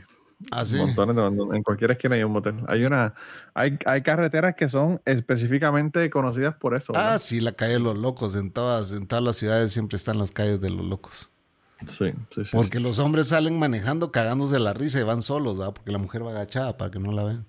[0.51, 0.75] Así.
[0.77, 2.55] Montones de- en cualquier esquina hay un motel.
[2.67, 3.13] Hay una,
[3.53, 6.93] hay, hay carreteras que son específicamente conocidas por eso.
[6.95, 8.35] Ah, sí, la calle de los locos.
[8.35, 11.29] En todas, en todas las ciudades siempre están las calles de los locos.
[11.87, 12.49] sí, sí, sí.
[12.51, 15.73] Porque los hombres salen manejando cagándose la risa y van solos, ¿verdad?
[15.73, 17.45] Porque la mujer va agachada para que no la vean.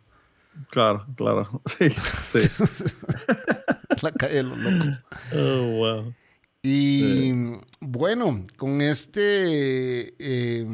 [0.70, 1.62] Claro, claro.
[1.78, 2.64] Sí, sí.
[4.02, 5.00] La calle de los locos.
[5.34, 6.14] oh, wow.
[6.66, 7.30] Y
[7.80, 10.66] bueno, con este eh,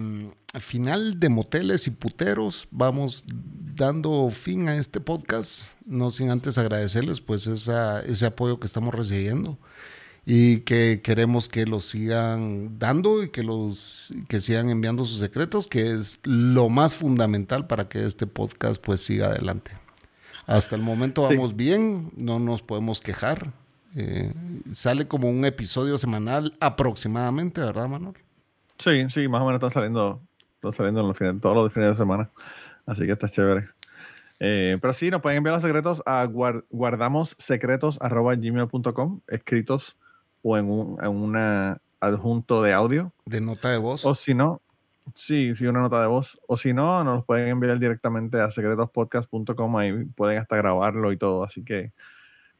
[0.60, 3.24] final de moteles y puteros, vamos
[3.74, 5.72] dando fin a este podcast.
[5.84, 9.58] No sin antes agradecerles pues esa, ese apoyo que estamos recibiendo
[10.24, 15.66] y que queremos que los sigan dando y que los que sigan enviando sus secretos,
[15.66, 19.72] que es lo más fundamental para que este podcast pues siga adelante.
[20.46, 21.34] Hasta el momento Sí.
[21.34, 23.52] vamos bien, no nos podemos quejar.
[23.96, 24.32] Eh,
[24.72, 28.14] sale como un episodio semanal aproximadamente, ¿verdad, Manuel?
[28.78, 30.22] Sí, sí, más o menos están saliendo,
[30.54, 32.30] están saliendo en los fines, todos los fines de semana.
[32.86, 33.68] Así que está chévere.
[34.38, 39.98] Eh, pero sí, nos pueden enviar los secretos a guard, guardamossecretos.gmail.com, escritos
[40.42, 43.12] o en un en una adjunto de audio.
[43.26, 44.06] De nota de voz.
[44.06, 44.62] O si no,
[45.14, 46.40] sí, sí, una nota de voz.
[46.46, 49.76] O si no, nos los pueden enviar directamente a secretospodcast.com.
[49.76, 51.44] Ahí pueden hasta grabarlo y todo.
[51.44, 51.92] Así que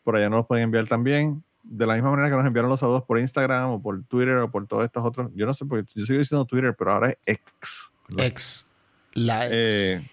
[0.02, 1.42] por allá nos los pueden enviar también.
[1.62, 4.50] de la misma manera que nos enviaron los saludos por Instagram o por Twitter o
[4.50, 7.18] por todos estos otros, yo no sé, porque yo sigo diciendo Twitter, pero ahora es
[7.26, 7.90] X.
[8.08, 8.26] ¿verdad?
[8.26, 8.70] Ex.
[9.14, 9.54] La ex.
[9.54, 10.10] Eh,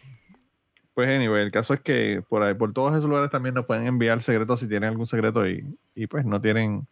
[0.93, 3.87] pues anyway, el caso es que por ahí, por todos esos lugares también nos pueden
[3.87, 5.63] enviar secretos si tienen algún secreto y,
[5.95, 6.87] y pues no tienen,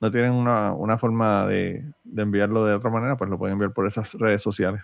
[0.00, 3.72] no tienen una, una forma de, de enviarlo de otra manera, pues lo pueden enviar
[3.72, 4.82] por esas redes sociales.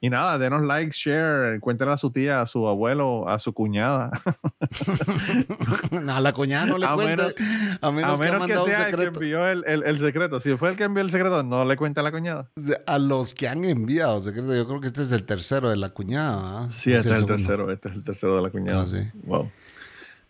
[0.00, 4.10] Y nada, denos like, share, cuéntenle a su tía, a su abuelo, a su cuñada.
[6.08, 7.34] a la cuñada no le a cuentes.
[7.80, 10.40] a menos, a que, menos que, un sea el que envió el, el- el secreto.
[10.40, 12.50] Si fue el que envió el secreto, no le cuente a la cuñada.
[12.86, 15.90] A los que han enviado secreto, yo creo que este es el tercero de la
[15.90, 16.64] cuñada.
[16.64, 16.68] ¿ah?
[16.70, 17.36] Sí, este es el segundo.
[17.36, 17.70] tercero.
[17.72, 18.82] Este es el tercero de la cuñada.
[18.82, 18.98] Ah, sí.
[19.24, 19.50] Wow.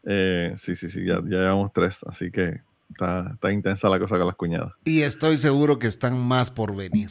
[0.05, 4.17] Eh, sí, sí, sí, ya, ya llevamos tres, así que está, está intensa la cosa
[4.17, 4.73] con las cuñadas.
[4.85, 7.11] Y estoy seguro que están más por venir.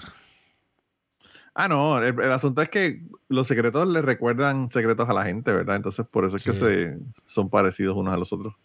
[1.58, 5.54] Ah, no, el, el asunto es que los secretos le recuerdan secretos a la gente,
[5.54, 5.78] ¿verdad?
[5.78, 8.56] Entonces, por eso es que se, son parecidos unos a los otros.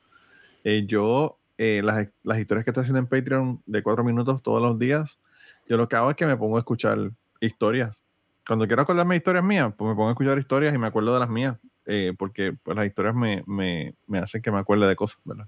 [0.65, 4.61] Eh, yo, eh, las, las historias que estoy haciendo en Patreon de cuatro minutos todos
[4.61, 5.21] los días,
[5.69, 8.05] yo lo que hago es que me pongo a escuchar historias.
[8.45, 11.15] Cuando quiero acordarme de historias mías, pues me pongo a escuchar historias y me acuerdo
[11.15, 14.89] de las mías, eh, porque pues, las historias me, me, me hacen que me acuerde
[14.89, 15.47] de cosas, ¿verdad?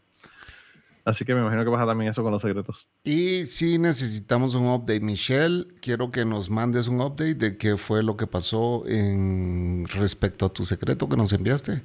[1.04, 2.86] Así que me imagino que pasa también eso con los secretos.
[3.02, 8.02] Y si necesitamos un update, Michelle, quiero que nos mandes un update de qué fue
[8.04, 11.82] lo que pasó en respecto a tu secreto que nos enviaste.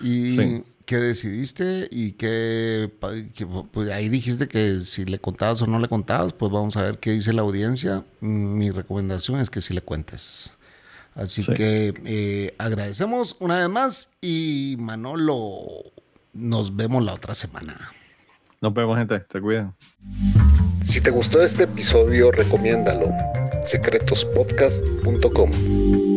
[0.00, 0.64] Y Sí.
[0.84, 2.92] qué decidiste y qué,
[3.34, 6.82] que, pues ahí dijiste que si le contabas o no le contabas, pues vamos a
[6.82, 8.04] ver qué dice la audiencia.
[8.20, 10.52] Mm, Mi recomendación es que sí le cuentes.
[11.14, 11.54] Así Sí.
[11.54, 15.62] que eh, agradecemos una vez más y Manolo,
[16.34, 17.92] nos vemos la otra semana.
[18.60, 19.22] Nos vemos, gente.
[19.30, 19.72] Se cuidan.
[20.84, 23.08] Si te gustó este episodio, recomiéndalo.
[23.66, 26.15] secretospodcast.com